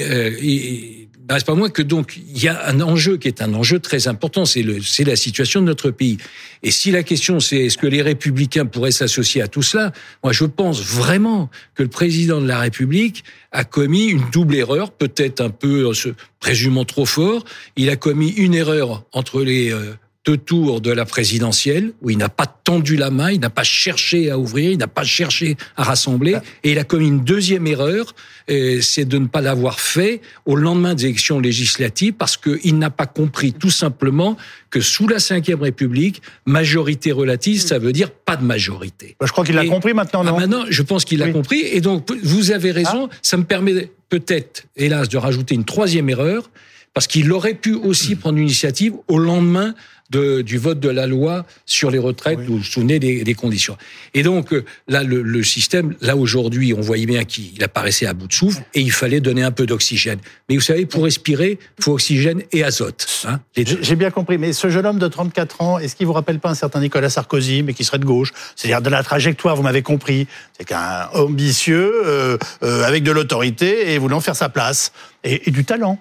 ben, 1.31 1.39
c'est 1.39 1.45
pas 1.45 1.55
moins 1.55 1.69
que 1.69 1.81
donc 1.81 2.19
il 2.27 2.43
y 2.43 2.50
a 2.50 2.67
un 2.67 2.81
enjeu 2.81 3.15
qui 3.15 3.29
est 3.29 3.41
un 3.41 3.53
enjeu 3.53 3.79
très 3.79 4.09
important, 4.09 4.43
c'est 4.43 4.63
le 4.63 4.81
c'est 4.81 5.05
la 5.05 5.15
situation 5.15 5.61
de 5.61 5.65
notre 5.65 5.89
pays. 5.89 6.17
Et 6.61 6.71
si 6.71 6.91
la 6.91 7.03
question 7.03 7.39
c'est 7.39 7.67
est-ce 7.67 7.77
que 7.77 7.88
les 7.88 8.01
républicains 8.01 8.65
pourraient 8.65 8.91
s'associer 8.91 9.41
à 9.41 9.47
tout 9.47 9.61
cela, 9.61 9.93
moi 10.25 10.33
je 10.33 10.43
pense 10.43 10.81
vraiment 10.81 11.50
que 11.73 11.83
le 11.83 11.89
président 11.89 12.41
de 12.41 12.47
la 12.47 12.59
République 12.59 13.23
a 13.53 13.63
commis 13.63 14.07
une 14.07 14.29
double 14.29 14.55
erreur, 14.55 14.91
peut-être 14.91 15.39
un 15.39 15.50
peu 15.50 15.88
en 15.88 15.93
se 15.93 16.09
présumant 16.41 16.83
trop 16.83 17.05
fort. 17.05 17.45
Il 17.77 17.89
a 17.89 17.95
commis 17.95 18.31
une 18.31 18.53
erreur 18.53 19.05
entre 19.13 19.41
les 19.41 19.71
euh, 19.71 19.93
deux 20.23 20.37
tours 20.37 20.81
de 20.81 20.91
la 20.91 21.05
présidentielle, 21.05 21.93
où 22.01 22.11
il 22.11 22.17
n'a 22.17 22.29
pas 22.29 22.45
tendu 22.45 22.95
la 22.95 23.09
main, 23.09 23.31
il 23.31 23.39
n'a 23.39 23.49
pas 23.49 23.63
cherché 23.63 24.29
à 24.29 24.37
ouvrir, 24.37 24.71
il 24.71 24.77
n'a 24.77 24.87
pas 24.87 25.03
cherché 25.03 25.57
à 25.75 25.83
rassembler, 25.83 26.35
ah. 26.35 26.43
et 26.63 26.73
il 26.73 26.79
a 26.79 26.83
commis 26.83 27.07
une 27.07 27.23
deuxième 27.23 27.65
erreur, 27.65 28.13
c'est 28.47 29.05
de 29.05 29.17
ne 29.17 29.27
pas 29.27 29.41
l'avoir 29.41 29.79
fait 29.79 30.21
au 30.45 30.55
lendemain 30.55 30.93
des 30.93 31.05
élections 31.05 31.39
législatives, 31.39 32.13
parce 32.13 32.37
qu'il 32.37 32.77
n'a 32.77 32.91
pas 32.91 33.07
compris 33.07 33.53
tout 33.53 33.71
simplement 33.71 34.37
que 34.69 34.79
sous 34.79 35.07
la 35.07 35.17
Ve 35.17 35.61
République, 35.61 36.21
majorité 36.45 37.11
relative, 37.11 37.59
ça 37.59 37.79
veut 37.79 37.93
dire 37.93 38.11
pas 38.11 38.35
de 38.35 38.43
majorité. 38.43 39.15
Bah, 39.19 39.25
je 39.25 39.31
crois 39.31 39.43
qu'il 39.43 39.55
l'a 39.55 39.65
compris 39.65 39.93
maintenant, 39.93 40.23
non 40.23 40.35
ah, 40.35 40.39
Maintenant, 40.41 40.65
je 40.69 40.83
pense 40.83 41.03
qu'il 41.03 41.19
l'a 41.19 41.31
compris, 41.31 41.61
et 41.61 41.81
donc 41.81 42.11
vous 42.23 42.51
avez 42.51 42.71
raison, 42.71 43.09
ah. 43.11 43.15
ça 43.23 43.37
me 43.37 43.43
permet 43.43 43.91
peut-être, 44.09 44.65
hélas, 44.75 45.09
de 45.09 45.17
rajouter 45.17 45.55
une 45.55 45.65
troisième 45.65 46.09
erreur, 46.09 46.51
parce 46.93 47.07
qu'il 47.07 47.31
aurait 47.31 47.53
pu 47.53 47.73
aussi 47.73 48.15
prendre 48.15 48.37
une 48.37 48.43
initiative 48.43 48.93
au 49.07 49.17
lendemain 49.17 49.73
du 50.12 50.58
vote 50.58 50.80
de 50.80 50.89
la 50.89 51.08
loi 51.08 51.46
sur 51.65 51.89
les 51.89 52.00
retraites, 52.00 52.39
vous 52.39 52.58
vous 52.58 52.63
souvenez 52.63 53.00
des, 53.00 53.34
conditions. 53.34 53.77
Et 54.13 54.24
donc 54.24 54.53
euh, 54.53 54.65
là, 54.88 55.03
le, 55.03 55.44
système, 55.44 55.96
là 56.01 56.15
aujourd'hui, 56.18 56.74
on 56.74 56.82
voyait 56.82 57.06
bien 57.06 57.24
qu'il 57.24 57.63
apparaissait 57.63 58.06
à 58.06 58.13
bout 58.13 58.27
de 58.27 58.34
souffle 58.34 58.62
et 58.74 58.82
il 58.82 58.91
fallait 58.91 59.22
donner 59.22 59.44
un 59.44 59.51
peu 59.51 59.65
d'oxygène. 59.65 60.20
Mais 60.50 60.56
vous 60.56 60.62
savez, 60.62 60.86
pour 60.86 61.03
respirer, 61.06 61.58
il 61.77 61.84
faut 61.84 61.94
oxygène 61.94 62.44
et 62.51 62.63
azote. 62.63 63.25
Hein, 63.25 63.39
J'ai 63.56 63.96
bien 63.96 64.12
compris. 64.12 64.38
Mais 64.38 64.53
ce 64.53 64.70
jeune 64.70 64.86
homme 64.86 65.00
de 65.00 65.08
34 65.08 65.62
ans, 65.62 65.80
est-ce 65.80 65.96
qu'il 65.96 66.08
vous 66.08 66.13
rappelle 66.13 66.39
pas 66.39 66.50
un 66.50 66.56
certain 66.56 66.82
Nicolas 66.82 67.10
Sarkozy, 67.10 67.63
mais 67.63 67.74
qui 67.74 67.84
serait 67.84 68.00
de 68.00 68.06
gauche? 68.06 68.32
C'est-à-dire 68.56 68.82
de 68.82 68.89
la 68.89 69.03
trajectoire, 69.03 69.56
vous 69.56 69.63
m'avez 69.63 69.82
compris. 69.82 70.27
C'est 70.58 70.65
qu'un 70.65 71.10
ambitieux, 71.13 71.91
euh, 72.06 72.38
euh, 72.63 72.84
avec 72.84 73.03
de 73.03 73.12
l'autorité 73.12 73.94
et 73.94 73.98
voulant 73.98 74.20
faire 74.20 74.36
sa 74.36 74.50
place. 74.50 74.91
Et, 75.24 75.51
du 75.51 75.63
talent. 75.63 76.00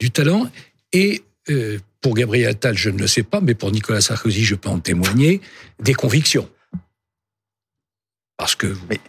Du 0.00 0.10
talent 0.10 0.48
et 0.92 1.22
pour 2.06 2.14
Gabriel 2.14 2.50
Attal, 2.50 2.78
je 2.78 2.88
ne 2.88 2.98
le 2.98 3.08
sais 3.08 3.24
pas, 3.24 3.40
mais 3.40 3.54
pour 3.54 3.72
Nicolas 3.72 4.00
Sarkozy, 4.00 4.44
je 4.44 4.54
peux 4.54 4.68
en 4.68 4.78
témoigner, 4.78 5.40
des 5.82 5.92
convictions. 5.92 6.48
Parce 8.36 8.54
que 8.54 8.68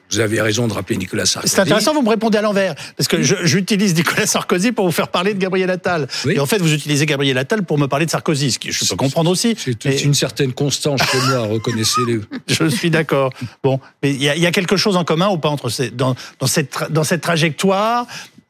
vous 0.09 0.19
avez 0.19 0.41
raison 0.41 0.67
de 0.67 0.73
rappeler 0.73 0.97
Nicolas 0.97 1.27
Sarkozy. 1.27 1.53
C'est 1.53 1.61
intéressant, 1.61 1.93
vous 1.93 2.01
me 2.01 2.09
répondez 2.09 2.39
à 2.39 2.41
l'envers. 2.41 2.73
Parce 2.95 3.07
que 3.07 3.21
j'utilise 3.21 3.93
Nicolas 3.93 4.25
Sarkozy 4.25 4.71
pour 4.71 4.87
vous 4.87 4.91
faire 4.91 5.09
parler 5.09 5.35
de 5.35 5.39
Gabriel 5.39 5.69
Attal. 5.69 6.07
Et 6.27 6.39
en 6.39 6.47
fait, 6.47 6.57
vous 6.57 6.73
utilisez 6.73 7.05
Gabriel 7.05 7.37
Attal 7.37 7.61
pour 7.61 7.77
me 7.77 7.85
parler 7.85 8.07
de 8.07 8.09
Sarkozy, 8.09 8.53
ce 8.53 8.57
que 8.57 8.71
je 8.71 8.83
peux 8.83 8.95
comprendre 8.95 9.29
aussi. 9.29 9.55
C'est 9.55 10.03
une 10.03 10.15
certaine 10.15 10.53
constance 10.53 10.99
chez 11.03 11.19
moi, 11.19 11.41
reconnaissez-le. 11.41 12.23
Je 12.47 12.65
suis 12.65 12.89
d'accord. 12.89 13.31
Bon, 13.63 13.79
mais 14.01 14.09
il 14.09 14.23
y, 14.23 14.47
a 14.47 14.51
quelque 14.51 14.75
chose 14.75 14.97
en 14.97 15.03
commun 15.03 15.29
ou 15.29 15.37
pas 15.37 15.49
entre 15.49 15.69
ces, 15.69 15.91
dans, 15.91 16.15
cette, 16.47 16.75
dans 16.89 17.03
cette 17.03 17.21
trajectoire 17.21 18.07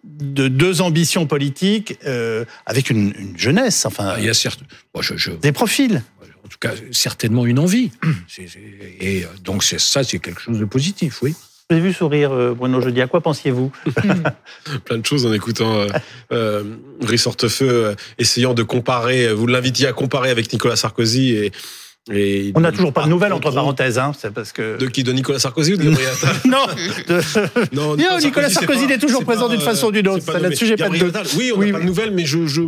de 0.07 0.47
deux 0.47 0.81
ambitions 0.81 1.27
politiques 1.27 1.97
euh, 2.05 2.45
avec 2.65 2.89
une, 2.89 3.13
jeunesse. 3.35 3.85
Enfin, 3.85 4.15
il 4.17 4.25
y 4.25 4.29
a 4.29 4.33
certes, 4.33 4.61
des 5.41 5.51
profils. 5.51 6.01
En 6.43 6.47
tout 6.47 6.59
cas, 6.59 6.71
certainement 6.91 7.45
une 7.45 7.59
envie. 7.59 7.91
Et 8.99 9.23
euh, 9.23 9.27
donc 9.43 9.63
ça, 9.63 10.03
c'est 10.03 10.19
quelque 10.19 10.41
chose 10.41 10.59
de 10.59 10.65
positif, 10.65 11.21
oui. 11.21 11.35
Vous 11.69 11.75
avez 11.75 11.85
vu 11.85 11.91
sourire 11.91 12.31
euh, 12.31 12.53
Bruno 12.53 12.79
Jeudi. 12.79 13.01
À 13.01 13.07
quoi 13.07 13.19
pensiez-vous 13.19 13.71
Plein 14.85 14.97
de 14.97 15.05
choses 15.05 15.25
en 15.25 15.33
écoutant 15.33 15.85
euh, 16.31 16.63
Brice 17.01 17.27
Hortefeux, 17.27 17.95
essayant 18.17 18.53
de 18.53 18.63
comparer. 18.63 19.33
Vous 19.33 19.47
l'invitiez 19.47 19.87
à 19.87 19.93
comparer 19.93 20.29
avec 20.29 20.51
Nicolas 20.53 20.77
Sarkozy 20.77 21.31
et 21.31 21.51
on 22.09 22.59
n'a 22.59 22.71
toujours 22.71 22.93
pas 22.93 23.03
de 23.03 23.09
nouvelles 23.09 23.33
entre 23.33 23.51
parenthèses, 23.51 23.97
hein, 23.99 24.11
c'est 24.17 24.33
parce 24.33 24.51
que 24.51 24.77
de 24.77 24.87
qui? 24.87 25.03
De 25.03 25.11
Nicolas 25.11 25.39
Sarkozy 25.39 25.73
ou 25.73 25.77
de 25.77 25.83
Gabriel 25.83 26.11
Non, 26.45 26.65
non, 27.97 28.17
Nicolas, 28.19 28.49
Sarkozy, 28.49 28.85
il 28.85 28.91
est 28.91 28.97
toujours 28.97 29.23
présent 29.23 29.49
d'une 29.49 29.61
façon 29.61 29.87
ou 29.87 29.91
d'une 29.91 30.07
autre. 30.07 30.37
Là-dessus, 30.37 30.65
j'ai 30.65 30.77
pas 30.77 30.89
de. 30.89 31.37
Oui, 31.37 31.51
on 31.55 31.61
n'a 31.61 31.71
pas 31.73 31.79
de 31.79 31.85
nouvelles, 31.85 32.11
mais 32.11 32.25
je, 32.25 32.47
je 32.47 32.61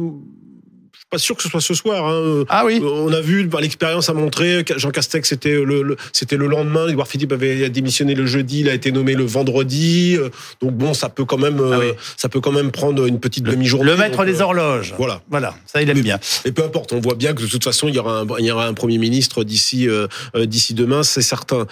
pas 1.09 1.17
sûr 1.17 1.35
que 1.35 1.41
ce 1.41 1.49
soit 1.49 1.61
ce 1.61 1.73
soir. 1.73 2.07
Hein. 2.07 2.43
Ah 2.49 2.65
oui. 2.65 2.81
On 2.83 3.11
a 3.11 3.21
vu, 3.21 3.49
l'expérience 3.59 4.09
a 4.09 4.13
montré, 4.13 4.63
Jean 4.77 4.91
Castex, 4.91 5.27
c'était 5.27 5.55
le, 5.55 5.97
c'était 6.13 6.37
le 6.37 6.47
lendemain. 6.47 6.87
Edouard 6.87 7.07
Philippe 7.07 7.31
avait 7.31 7.69
démissionné 7.69 8.13
le 8.13 8.25
jeudi, 8.27 8.59
il 8.61 8.69
a 8.69 8.73
été 8.73 8.91
nommé 8.91 9.15
le 9.15 9.23
vendredi. 9.23 10.15
Euh, 10.17 10.29
donc 10.61 10.73
bon, 10.73 10.93
ça 10.93 11.09
peut 11.09 11.25
quand 11.25 11.37
même, 11.37 11.59
ah 11.59 11.79
euh, 11.79 11.93
ça 12.15 12.29
peut 12.29 12.39
quand 12.39 12.51
même 12.51 12.71
prendre 12.71 13.05
une 13.07 13.19
petite 13.19 13.43
demi-journée. 13.43 13.89
Le 13.89 13.97
maître 13.97 14.23
des 14.23 14.41
euh, 14.41 14.43
horloges. 14.43 14.93
Voilà. 14.97 15.21
Voilà. 15.29 15.55
Ça, 15.65 15.81
il 15.81 15.89
aime 15.89 16.01
bien. 16.01 16.19
Et 16.45 16.51
peu 16.51 16.63
importe, 16.63 16.93
on 16.93 16.99
voit 16.99 17.15
bien 17.15 17.33
que 17.33 17.41
de 17.41 17.47
toute 17.47 17.63
façon, 17.63 17.87
il 17.87 17.95
y 17.95 17.99
aura 17.99 18.21
un, 18.21 18.27
il 18.37 18.45
y 18.45 18.51
aura 18.51 18.67
un 18.67 18.73
premier 18.73 18.99
ministre 18.99 19.43
d'ici, 19.43 19.87
d'ici 20.35 20.73
demain, 20.73 21.03
c'est 21.03 21.21
certain. 21.21 21.65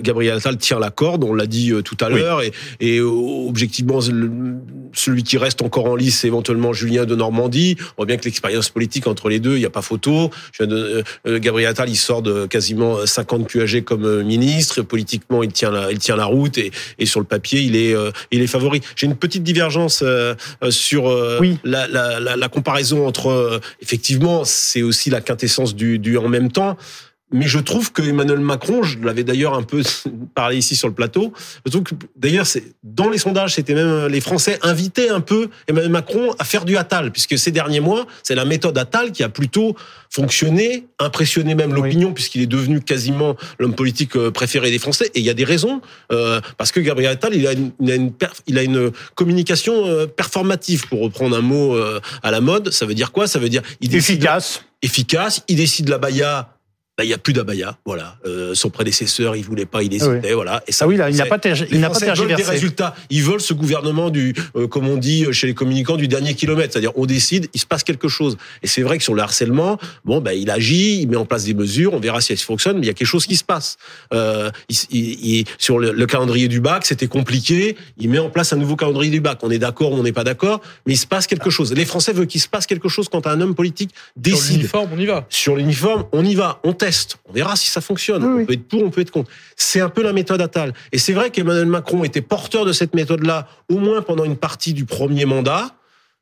Gabriel 0.00 0.36
Attal 0.36 0.58
tient 0.58 0.78
la 0.78 0.90
corde, 0.90 1.24
on 1.24 1.34
l'a 1.34 1.46
dit 1.46 1.72
tout 1.84 1.96
à 2.00 2.08
l'heure, 2.08 2.42
et, 2.42 2.52
et 2.80 3.00
objectivement, 3.00 4.00
celui 4.98 5.22
qui 5.22 5.38
reste 5.38 5.62
encore 5.62 5.86
en 5.86 5.96
lice, 5.96 6.20
c'est 6.20 6.26
éventuellement 6.26 6.72
Julien 6.72 7.04
de 7.04 7.14
Normandie. 7.14 7.76
On 7.92 8.02
voit 8.02 8.06
bien 8.06 8.16
que 8.16 8.24
l'expérience 8.24 8.70
politique 8.70 9.06
entre 9.06 9.28
les 9.28 9.40
deux, 9.40 9.56
il 9.56 9.60
n'y 9.60 9.66
a 9.66 9.70
pas 9.70 9.82
photo. 9.82 10.30
Euh, 10.60 11.02
euh, 11.26 11.38
Gabriel 11.38 11.70
Attal, 11.70 11.88
il 11.88 11.96
sort 11.96 12.22
de 12.22 12.46
quasiment 12.46 13.04
50 13.04 13.48
QAG 13.48 13.84
comme 13.84 14.04
euh, 14.04 14.22
ministre. 14.22 14.82
Politiquement, 14.82 15.42
il 15.42 15.52
tient 15.52 15.70
la, 15.70 15.92
il 15.92 15.98
tient 15.98 16.16
la 16.16 16.24
route 16.24 16.58
et, 16.58 16.70
et 16.98 17.06
sur 17.06 17.20
le 17.20 17.26
papier, 17.26 17.60
il 17.60 17.76
est, 17.76 17.94
il 18.30 18.42
est 18.42 18.46
favori. 18.46 18.80
J'ai 18.94 19.06
une 19.06 19.16
petite 19.16 19.42
divergence 19.42 20.02
sur 20.70 21.08
la, 21.64 21.86
la, 21.86 22.20
la, 22.20 22.36
la, 22.36 22.48
comparaison 22.48 23.06
entre, 23.06 23.60
effectivement, 23.80 24.44
c'est 24.44 24.82
aussi 24.82 25.10
la 25.10 25.20
quintessence 25.20 25.74
du, 25.74 25.98
du 25.98 26.16
en 26.16 26.28
même 26.28 26.50
temps. 26.50 26.76
Mais 27.32 27.46
je 27.46 27.58
trouve 27.58 27.92
que 27.92 28.02
Emmanuel 28.02 28.38
Macron, 28.38 28.82
je 28.82 28.98
l'avais 29.00 29.24
d'ailleurs 29.24 29.54
un 29.54 29.62
peu 29.62 29.82
parlé 30.34 30.58
ici 30.58 30.76
sur 30.76 30.88
le 30.88 30.94
plateau, 30.94 31.32
je 31.64 31.70
trouve 31.70 31.82
que 31.82 31.94
d'ailleurs 32.14 32.46
c'est 32.46 32.62
dans 32.82 33.08
les 33.08 33.18
sondages, 33.18 33.54
c'était 33.54 33.74
même 33.74 34.06
les 34.06 34.20
Français 34.20 34.58
invitaient 34.62 35.08
un 35.08 35.20
peu 35.20 35.48
Emmanuel 35.66 35.90
Macron 35.90 36.34
à 36.38 36.44
faire 36.44 36.64
du 36.64 36.76
Attal, 36.76 37.10
puisque 37.10 37.38
ces 37.38 37.50
derniers 37.50 37.80
mois, 37.80 38.06
c'est 38.22 38.34
la 38.34 38.44
méthode 38.44 38.78
Attal 38.78 39.12
qui 39.12 39.22
a 39.22 39.28
plutôt 39.28 39.76
fonctionné, 40.08 40.86
impressionné 40.98 41.54
même 41.54 41.74
l'opinion, 41.74 42.12
puisqu'il 42.12 42.42
est 42.42 42.46
devenu 42.46 42.80
quasiment 42.80 43.36
l'homme 43.58 43.74
politique 43.74 44.16
euh, 44.16 44.30
préféré 44.30 44.70
des 44.70 44.78
Français. 44.78 45.10
Et 45.14 45.18
il 45.18 45.24
y 45.24 45.30
a 45.30 45.34
des 45.34 45.44
raisons, 45.44 45.80
euh, 46.12 46.40
parce 46.56 46.70
que 46.70 46.80
Gabriel 46.80 47.12
Attal, 47.12 47.34
il 47.34 47.46
a 47.46 47.52
une, 47.52 47.72
il 47.80 47.90
a 47.90 47.94
une, 47.96 48.12
il 48.46 48.58
a 48.58 48.62
une 48.62 48.92
communication 49.14 49.86
euh, 49.86 50.06
performative, 50.06 50.86
pour 50.88 51.00
reprendre 51.00 51.36
un 51.36 51.40
mot 51.40 51.74
euh, 51.74 52.00
à 52.22 52.30
la 52.30 52.40
mode. 52.40 52.70
Ça 52.70 52.86
veut 52.86 52.94
dire 52.94 53.12
quoi? 53.12 53.26
Ça 53.26 53.38
veut 53.38 53.48
dire 53.48 53.62
il 53.80 53.94
efficace. 53.94 54.64
Efficace. 54.82 55.42
Il 55.48 55.56
décide 55.56 55.88
la 55.88 55.98
bah, 56.96 57.04
il 57.04 57.08
n'y 57.08 57.12
a 57.12 57.18
plus 57.18 57.34
d'abaya, 57.34 57.76
voilà. 57.84 58.16
Euh, 58.24 58.54
son 58.54 58.70
prédécesseur, 58.70 59.36
il 59.36 59.44
voulait 59.44 59.66
pas, 59.66 59.82
il 59.82 59.92
hésitait, 59.92 60.32
voilà. 60.32 60.62
Et 60.66 60.72
ça, 60.72 60.86
ah 60.86 60.88
oui, 60.88 60.96
là, 60.96 61.10
il 61.10 61.16
n'a 61.16 61.26
pas, 61.26 61.38
il 61.70 61.80
n'a 61.80 61.90
pas 61.90 62.00
tergiversé. 62.00 62.42
des 62.42 62.48
résultats. 62.48 62.94
Ils 63.10 63.22
veulent 63.22 63.42
ce 63.42 63.52
gouvernement 63.52 64.08
du, 64.08 64.34
euh, 64.56 64.66
comme 64.66 64.88
on 64.88 64.96
dit 64.96 65.26
chez 65.30 65.46
les 65.46 65.52
communicants, 65.52 65.96
du 65.96 66.08
dernier 66.08 66.32
kilomètre. 66.32 66.72
C'est-à-dire, 66.72 66.92
on 66.96 67.04
décide, 67.04 67.48
il 67.52 67.60
se 67.60 67.66
passe 67.66 67.84
quelque 67.84 68.08
chose. 68.08 68.38
Et 68.62 68.66
c'est 68.66 68.80
vrai 68.80 68.96
que 68.96 69.04
sur 69.04 69.12
le 69.12 69.20
harcèlement, 69.20 69.78
bon, 70.06 70.22
ben, 70.22 70.32
il 70.32 70.48
agit, 70.50 71.02
il 71.02 71.08
met 71.08 71.16
en 71.16 71.26
place 71.26 71.44
des 71.44 71.52
mesures, 71.52 71.92
on 71.92 72.00
verra 72.00 72.22
si 72.22 72.32
elles 72.32 72.38
fonctionnent, 72.38 72.76
mais 72.78 72.86
il 72.86 72.88
y 72.88 72.90
a 72.90 72.94
quelque 72.94 73.06
chose 73.06 73.26
qui 73.26 73.36
se 73.36 73.44
passe. 73.44 73.76
Euh, 74.14 74.50
il, 74.70 75.44
sur 75.58 75.78
le, 75.78 75.92
le, 75.92 76.06
calendrier 76.06 76.48
du 76.48 76.60
bac, 76.60 76.86
c'était 76.86 77.08
compliqué. 77.08 77.76
Il 77.98 78.08
met 78.08 78.20
en 78.20 78.30
place 78.30 78.54
un 78.54 78.56
nouveau 78.56 78.76
calendrier 78.76 79.10
du 79.10 79.20
bac. 79.20 79.40
On 79.42 79.50
est 79.50 79.58
d'accord 79.58 79.92
ou 79.92 79.96
on 79.96 80.02
n'est 80.02 80.12
pas 80.12 80.24
d'accord, 80.24 80.62
mais 80.86 80.94
il 80.94 80.98
se 80.98 81.06
passe 81.06 81.26
quelque 81.26 81.50
chose. 81.50 81.74
Les 81.74 81.84
Français 81.84 82.14
veulent 82.14 82.26
qu'il 82.26 82.40
se 82.40 82.48
passe 82.48 82.64
quelque 82.64 82.88
chose 82.88 83.10
quand 83.10 83.26
un 83.26 83.38
homme 83.42 83.54
politique 83.54 83.90
décide. 84.16 84.40
Sur 84.40 84.54
l'uniforme, 84.54 84.88
on 84.94 84.98
y 84.98 85.04
va. 85.04 85.26
Sur 85.28 85.56
l'uniforme, 85.56 86.04
on 86.12 86.24
y 86.24 86.34
va. 86.34 86.60
On 86.64 86.72
on 87.24 87.32
verra 87.32 87.56
si 87.56 87.68
ça 87.68 87.80
fonctionne. 87.80 88.24
On 88.24 88.44
peut 88.44 88.52
être 88.52 88.68
pour, 88.68 88.82
on 88.82 88.90
peut 88.90 89.00
être 89.00 89.10
contre. 89.10 89.30
C'est 89.56 89.80
un 89.80 89.88
peu 89.88 90.02
la 90.02 90.12
méthode 90.12 90.40
Attal. 90.40 90.72
Et 90.92 90.98
c'est 90.98 91.12
vrai 91.12 91.30
qu'Emmanuel 91.30 91.66
Macron 91.66 92.04
était 92.04 92.22
porteur 92.22 92.64
de 92.64 92.72
cette 92.72 92.94
méthode-là, 92.94 93.48
au 93.70 93.78
moins 93.78 94.02
pendant 94.02 94.24
une 94.24 94.36
partie 94.36 94.72
du 94.72 94.84
premier 94.84 95.24
mandat. 95.24 95.74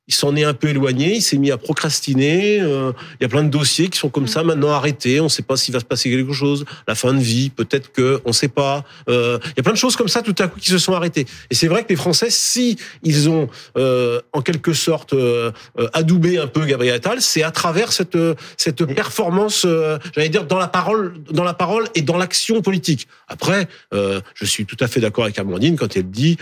Il 0.06 0.14
s'en 0.14 0.36
est 0.36 0.44
un 0.44 0.52
peu 0.52 0.68
éloigné, 0.68 1.16
il 1.16 1.22
s'est 1.22 1.38
mis 1.38 1.50
à 1.50 1.56
procrastiner. 1.56 2.60
Euh, 2.60 2.92
il 3.20 3.22
y 3.22 3.26
a 3.26 3.28
plein 3.28 3.42
de 3.42 3.48
dossiers 3.48 3.88
qui 3.88 3.98
sont 3.98 4.10
comme 4.10 4.26
ça 4.26 4.42
maintenant 4.42 4.70
arrêtés. 4.70 5.18
On 5.20 5.24
ne 5.24 5.28
sait 5.28 5.42
pas 5.42 5.56
s'il 5.56 5.72
va 5.72 5.80
se 5.80 5.84
passer 5.86 6.10
quelque 6.10 6.34
chose. 6.34 6.66
La 6.86 6.94
fin 6.94 7.14
de 7.14 7.20
vie, 7.20 7.48
peut-être 7.48 7.90
que 7.90 8.20
on 8.26 8.28
ne 8.28 8.34
sait 8.34 8.48
pas. 8.48 8.84
Euh, 9.08 9.38
il 9.44 9.52
y 9.56 9.60
a 9.60 9.62
plein 9.62 9.72
de 9.72 9.78
choses 9.78 9.96
comme 9.96 10.08
ça 10.08 10.20
tout 10.20 10.34
à 10.38 10.48
coup 10.48 10.60
qui 10.60 10.68
se 10.68 10.76
sont 10.76 10.92
arrêtées. 10.92 11.26
Et 11.50 11.54
c'est 11.54 11.68
vrai 11.68 11.84
que 11.84 11.88
les 11.88 11.96
Français, 11.96 12.28
si 12.28 12.76
ils 13.02 13.30
ont 13.30 13.48
euh, 13.78 14.20
en 14.34 14.42
quelque 14.42 14.74
sorte 14.74 15.14
euh, 15.14 15.52
euh, 15.78 15.88
adoubé 15.94 16.36
un 16.38 16.48
peu 16.48 16.66
Gabriel 16.66 16.96
Attal, 16.96 17.22
c'est 17.22 17.42
à 17.42 17.50
travers 17.50 17.90
cette 17.92 18.18
cette 18.58 18.84
performance, 18.84 19.66
j'allais 20.14 20.28
dire 20.28 20.44
dans 20.44 20.58
la 20.58 20.68
parole, 20.68 21.14
dans 21.30 21.44
la 21.44 21.54
parole 21.54 21.84
et 21.94 22.02
dans 22.02 22.18
l'action 22.18 22.60
politique. 22.60 23.08
Après, 23.28 23.68
je 23.92 24.44
suis 24.44 24.66
tout 24.66 24.76
à 24.80 24.86
fait 24.86 25.00
d'accord 25.00 25.24
avec 25.24 25.38
Amandine 25.38 25.76
quand 25.76 25.96
elle 25.96 26.10
dit 26.10 26.36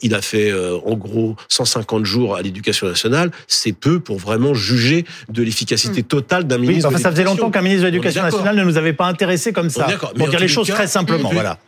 il 0.00 0.14
a 0.14 0.22
fait 0.22 0.52
en 0.52 0.94
gros 0.96 1.36
150 1.48 2.04
jours 2.04 2.36
à 2.36 2.42
l'éducation 2.42 2.86
nationale 2.88 3.01
c'est 3.46 3.72
peu 3.72 4.00
pour 4.00 4.18
vraiment 4.18 4.54
juger 4.54 5.04
de 5.28 5.42
l'efficacité 5.42 6.02
hmm. 6.02 6.04
totale 6.06 6.44
d'un 6.44 6.58
ministre. 6.58 6.90
Oui, 6.92 7.00
ça 7.00 7.10
faisait 7.10 7.24
longtemps 7.24 7.50
qu'un 7.50 7.62
ministre 7.62 7.84
de 7.84 7.90
l'Éducation 7.90 8.22
nationale 8.22 8.56
ne 8.56 8.64
nous 8.64 8.76
avait 8.76 8.92
pas 8.92 9.06
intéressés 9.06 9.52
comme 9.52 9.70
ça. 9.70 9.86
Pour 10.16 10.28
dire 10.28 10.40
les 10.40 10.48
choses 10.48 10.68
très 10.68 10.86
simplement, 10.86 11.30
voilà. 11.32 11.58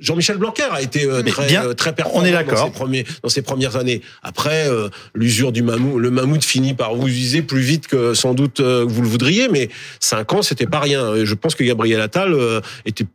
Jean-Michel 0.00 0.36
Blanquer 0.36 0.68
a 0.70 0.82
été 0.82 1.04
euh, 1.04 1.22
très, 1.22 1.46
bien, 1.46 1.64
euh, 1.64 1.74
très 1.74 1.94
performant 1.94 2.20
on 2.20 2.24
est 2.24 2.44
dans, 2.44 2.64
ses 2.64 2.70
premiers, 2.70 3.04
dans 3.22 3.28
ses 3.28 3.42
premières 3.42 3.76
années. 3.76 4.02
Après, 4.22 4.68
euh, 4.68 4.88
l'usure 5.14 5.52
du 5.52 5.62
mammouth, 5.62 5.98
le 5.98 6.10
mammouth 6.10 6.44
finit 6.44 6.74
par 6.74 6.94
vous 6.94 7.08
user 7.08 7.42
plus 7.42 7.60
vite 7.60 7.86
que 7.86 8.14
sans 8.14 8.34
doute 8.34 8.60
vous 8.60 9.02
le 9.02 9.08
voudriez, 9.08 9.48
mais 9.48 9.68
cinq 10.00 10.32
ans, 10.32 10.42
c'était 10.42 10.66
pas 10.66 10.80
rien. 10.80 11.24
Je 11.24 11.34
pense 11.34 11.54
que 11.54 11.64
Gabriel 11.64 12.00
Attal 12.00 12.36
était 12.84 13.06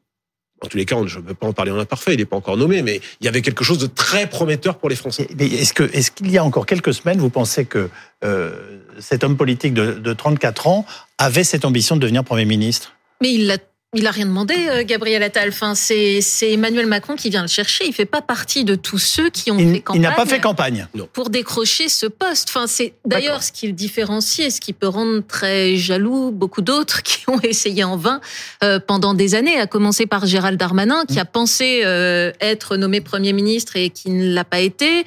en 0.63 0.67
tous 0.67 0.77
les 0.77 0.85
cas, 0.85 0.95
je 1.05 1.19
ne 1.19 1.23
veux 1.23 1.33
pas 1.33 1.47
en 1.47 1.53
parler 1.53 1.71
en 1.71 1.79
imparfait, 1.79 2.13
il 2.13 2.19
n'est 2.19 2.25
pas 2.25 2.37
encore 2.37 2.55
nommé, 2.55 2.83
mais 2.83 3.01
il 3.19 3.25
y 3.25 3.27
avait 3.27 3.41
quelque 3.41 3.63
chose 3.63 3.79
de 3.79 3.87
très 3.87 4.27
prometteur 4.27 4.77
pour 4.77 4.89
les 4.89 4.95
Français. 4.95 5.27
Est-ce 5.39 6.11
qu'il 6.11 6.29
y 6.29 6.37
a 6.37 6.43
encore 6.43 6.67
quelques 6.67 6.93
semaines, 6.93 7.17
vous 7.17 7.31
pensez 7.31 7.65
que 7.65 7.89
euh, 8.23 8.51
cet 8.99 9.23
homme 9.23 9.37
politique 9.37 9.73
de, 9.73 9.93
de 9.93 10.13
34 10.13 10.67
ans 10.67 10.85
avait 11.17 11.43
cette 11.43 11.65
ambition 11.65 11.95
de 11.95 12.01
devenir 12.01 12.23
Premier 12.23 12.45
ministre? 12.45 12.93
Mais 13.21 13.33
il 13.33 13.47
l'a 13.47 13.57
il 13.93 14.07
a 14.07 14.11
rien 14.11 14.25
demandé, 14.25 14.55
euh, 14.69 14.83
Gabriel 14.85 15.21
Attal. 15.21 15.49
Enfin, 15.49 15.75
c'est 15.75 16.21
Emmanuel 16.43 16.85
Macron 16.85 17.15
qui 17.17 17.29
vient 17.29 17.41
le 17.41 17.49
chercher. 17.49 17.85
Il 17.85 17.93
fait 17.93 18.05
pas 18.05 18.21
partie 18.21 18.63
de 18.63 18.75
tous 18.75 18.99
ceux 18.99 19.29
qui 19.29 19.51
ont 19.51 19.57
fait 19.57 19.81
campagne. 19.81 20.01
Il 20.01 20.01
n'a 20.01 20.11
pas 20.11 20.25
fait 20.25 20.39
campagne 20.39 20.87
pour 21.11 21.29
décrocher 21.29 21.89
ce 21.89 22.05
poste. 22.05 22.49
Enfin, 22.49 22.67
c'est 22.67 22.93
d'ailleurs 23.05 23.43
ce 23.43 23.51
qui 23.51 23.67
le 23.67 23.73
différencie 23.73 24.47
et 24.47 24.49
ce 24.49 24.61
qui 24.61 24.71
peut 24.71 24.87
rendre 24.87 25.21
très 25.27 25.75
jaloux 25.75 26.31
beaucoup 26.31 26.61
d'autres 26.61 27.03
qui 27.03 27.29
ont 27.29 27.41
essayé 27.41 27.83
en 27.83 27.97
vain 27.97 28.21
euh, 28.63 28.79
pendant 28.79 29.13
des 29.13 29.35
années. 29.35 29.59
À 29.59 29.67
commencer 29.67 30.05
par 30.05 30.25
Gérald 30.25 30.57
Darmanin, 30.57 31.03
qui 31.05 31.15
mm. 31.15 31.19
a 31.19 31.25
pensé 31.25 31.81
euh, 31.83 32.31
être 32.39 32.77
nommé 32.77 33.01
premier 33.01 33.33
ministre 33.33 33.75
et 33.75 33.89
qui 33.89 34.09
ne 34.09 34.33
l'a 34.33 34.45
pas 34.45 34.61
été. 34.61 35.05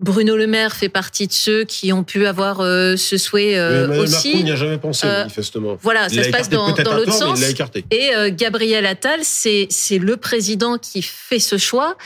Bruno 0.00 0.36
Le 0.36 0.46
Maire 0.46 0.74
fait 0.74 0.88
partie 0.88 1.28
de 1.28 1.32
ceux 1.32 1.64
qui 1.64 1.92
ont 1.92 2.02
pu 2.02 2.26
avoir 2.26 2.60
euh, 2.60 2.96
ce 2.96 3.16
souhait 3.16 3.56
euh, 3.56 4.02
aussi. 4.02 4.28
Macron 4.30 4.44
n'y 4.44 4.50
a 4.50 4.56
jamais 4.56 4.78
pensé, 4.78 5.06
euh, 5.06 5.18
manifestement. 5.18 5.78
Voilà, 5.80 6.08
ça 6.08 6.24
se 6.24 6.30
passe 6.30 6.48
dans, 6.48 6.72
dans 6.72 6.94
l'autre 6.94 7.12
sens. 7.12 7.40
Et 7.90 8.10
Gabriel 8.32 8.86
Attal, 8.86 9.20
c'est 9.22 9.68
le 9.98 10.16
président 10.16 10.78
qui 10.78 11.02
fait 11.02 11.38
ce 11.38 11.58
choix. 11.58 11.96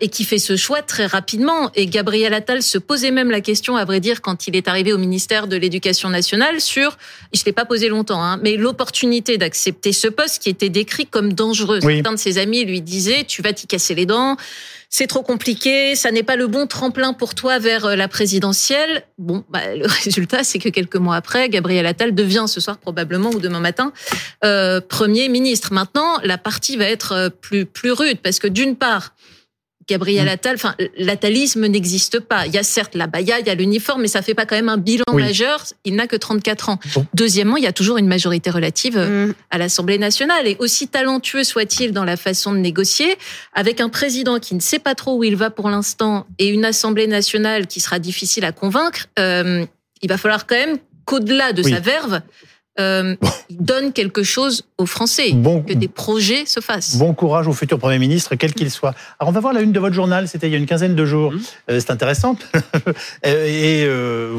Et 0.00 0.08
qui 0.08 0.24
fait 0.24 0.38
ce 0.38 0.56
choix 0.56 0.82
très 0.82 1.06
rapidement. 1.06 1.70
Et 1.74 1.86
Gabriel 1.86 2.34
Attal 2.34 2.62
se 2.62 2.78
posait 2.78 3.10
même 3.10 3.30
la 3.30 3.40
question, 3.40 3.76
à 3.76 3.84
vrai 3.84 4.00
dire, 4.00 4.20
quand 4.20 4.46
il 4.46 4.56
est 4.56 4.68
arrivé 4.68 4.92
au 4.92 4.98
ministère 4.98 5.46
de 5.46 5.56
l'Éducation 5.56 6.08
nationale, 6.08 6.60
sur, 6.60 6.96
je 7.32 7.40
ne 7.40 7.44
l'ai 7.46 7.52
pas 7.52 7.64
posé 7.64 7.88
longtemps, 7.88 8.22
hein, 8.22 8.38
mais 8.42 8.56
l'opportunité 8.56 9.38
d'accepter 9.38 9.92
ce 9.92 10.08
poste 10.08 10.42
qui 10.42 10.48
était 10.48 10.68
décrit 10.68 11.06
comme 11.06 11.32
dangereux. 11.32 11.80
Certains 11.80 12.12
de 12.12 12.18
ses 12.18 12.38
amis 12.38 12.64
lui 12.64 12.80
disaient, 12.80 13.24
tu 13.24 13.42
vas 13.42 13.52
t'y 13.52 13.66
casser 13.66 13.94
les 13.94 14.06
dents, 14.06 14.36
c'est 14.92 15.06
trop 15.06 15.22
compliqué, 15.22 15.94
ça 15.94 16.10
n'est 16.10 16.24
pas 16.24 16.34
le 16.34 16.48
bon 16.48 16.66
tremplin 16.66 17.12
pour 17.12 17.36
toi 17.36 17.60
vers 17.60 17.86
euh, 17.86 17.94
la 17.94 18.08
présidentielle. 18.08 19.04
Bon, 19.18 19.44
bah, 19.48 19.60
le 19.74 19.86
résultat, 20.04 20.42
c'est 20.42 20.58
que 20.58 20.68
quelques 20.68 20.96
mois 20.96 21.14
après, 21.14 21.48
Gabriel 21.48 21.86
Attal 21.86 22.12
devient 22.12 22.46
ce 22.48 22.60
soir 22.60 22.76
probablement 22.76 23.30
ou 23.30 23.38
demain 23.38 23.60
matin 23.60 23.92
euh, 24.44 24.80
Premier 24.80 25.28
ministre. 25.28 25.72
Maintenant, 25.72 26.18
la 26.24 26.38
partie 26.38 26.76
va 26.76 26.86
être 26.86 27.12
euh, 27.12 27.28
plus, 27.30 27.66
plus 27.66 27.92
rude 27.92 28.18
parce 28.20 28.40
que 28.40 28.48
d'une 28.48 28.74
part, 28.74 29.14
Gabriel 29.90 30.26
mm. 30.26 30.28
Attal, 30.28 30.54
enfin, 30.54 30.74
l'atalisme 30.96 31.66
n'existe 31.66 32.20
pas. 32.20 32.46
Il 32.46 32.54
y 32.54 32.58
a 32.58 32.62
certes 32.62 32.94
la 32.94 33.08
baya, 33.08 33.40
il 33.40 33.46
y 33.46 33.50
a 33.50 33.54
l'uniforme, 33.54 34.02
mais 34.02 34.08
ça 34.08 34.22
fait 34.22 34.34
pas 34.34 34.46
quand 34.46 34.54
même 34.54 34.68
un 34.68 34.76
bilan 34.76 35.04
majeur. 35.12 35.64
Il 35.84 35.96
n'a 35.96 36.06
que 36.06 36.16
34 36.16 36.68
ans. 36.68 36.78
Deuxièmement, 37.12 37.56
il 37.56 37.64
y 37.64 37.66
a 37.66 37.72
toujours 37.72 37.98
une 37.98 38.06
majorité 38.06 38.50
relative 38.50 38.96
euh, 38.96 39.26
mm. 39.26 39.34
à 39.50 39.58
l'Assemblée 39.58 39.98
nationale. 39.98 40.46
Et 40.46 40.56
aussi 40.60 40.86
talentueux 40.86 41.44
soit-il 41.44 41.92
dans 41.92 42.04
la 42.04 42.16
façon 42.16 42.52
de 42.52 42.58
négocier, 42.58 43.16
avec 43.52 43.80
un 43.80 43.88
président 43.88 44.38
qui 44.38 44.54
ne 44.54 44.60
sait 44.60 44.78
pas 44.78 44.94
trop 44.94 45.16
où 45.16 45.24
il 45.24 45.34
va 45.34 45.50
pour 45.50 45.68
l'instant 45.68 46.26
et 46.38 46.48
une 46.48 46.64
Assemblée 46.64 47.08
nationale 47.08 47.66
qui 47.66 47.80
sera 47.80 47.98
difficile 47.98 48.44
à 48.44 48.52
convaincre, 48.52 49.06
euh, 49.18 49.64
il 50.02 50.08
va 50.08 50.18
falloir 50.18 50.46
quand 50.46 50.56
même 50.56 50.78
qu'au-delà 51.04 51.52
de 51.52 51.62
sa 51.62 51.80
verve, 51.80 52.20
euh, 52.78 53.16
donne 53.50 53.92
quelque 53.92 54.22
chose 54.22 54.64
aux 54.78 54.86
Français, 54.86 55.32
que 55.66 55.72
des 55.72 55.88
projets 55.88 56.46
se 56.46 56.60
fassent. 56.60 56.96
Bon 56.96 57.12
courage 57.14 57.48
au 57.48 57.52
futur 57.52 57.78
Premier 57.78 57.98
ministre, 57.98 58.36
quel 58.36 58.54
qu'il 58.54 58.70
soit. 58.70 58.94
Alors 59.18 59.30
on 59.30 59.32
va 59.32 59.40
voir 59.40 59.52
la 59.52 59.60
une 59.60 59.72
de 59.72 59.80
votre 59.80 59.94
journal, 59.94 60.28
c'était 60.28 60.46
il 60.46 60.52
y 60.52 60.54
a 60.54 60.58
une 60.58 60.66
quinzaine 60.66 60.94
de 60.94 61.04
jours. 61.04 61.32
Mmh. 61.32 61.40
Euh, 61.70 61.80
c'est 61.80 61.90
intéressant. 61.90 62.36
Euh, 63.26 63.46
et 63.46 63.84
euh, 63.84 64.32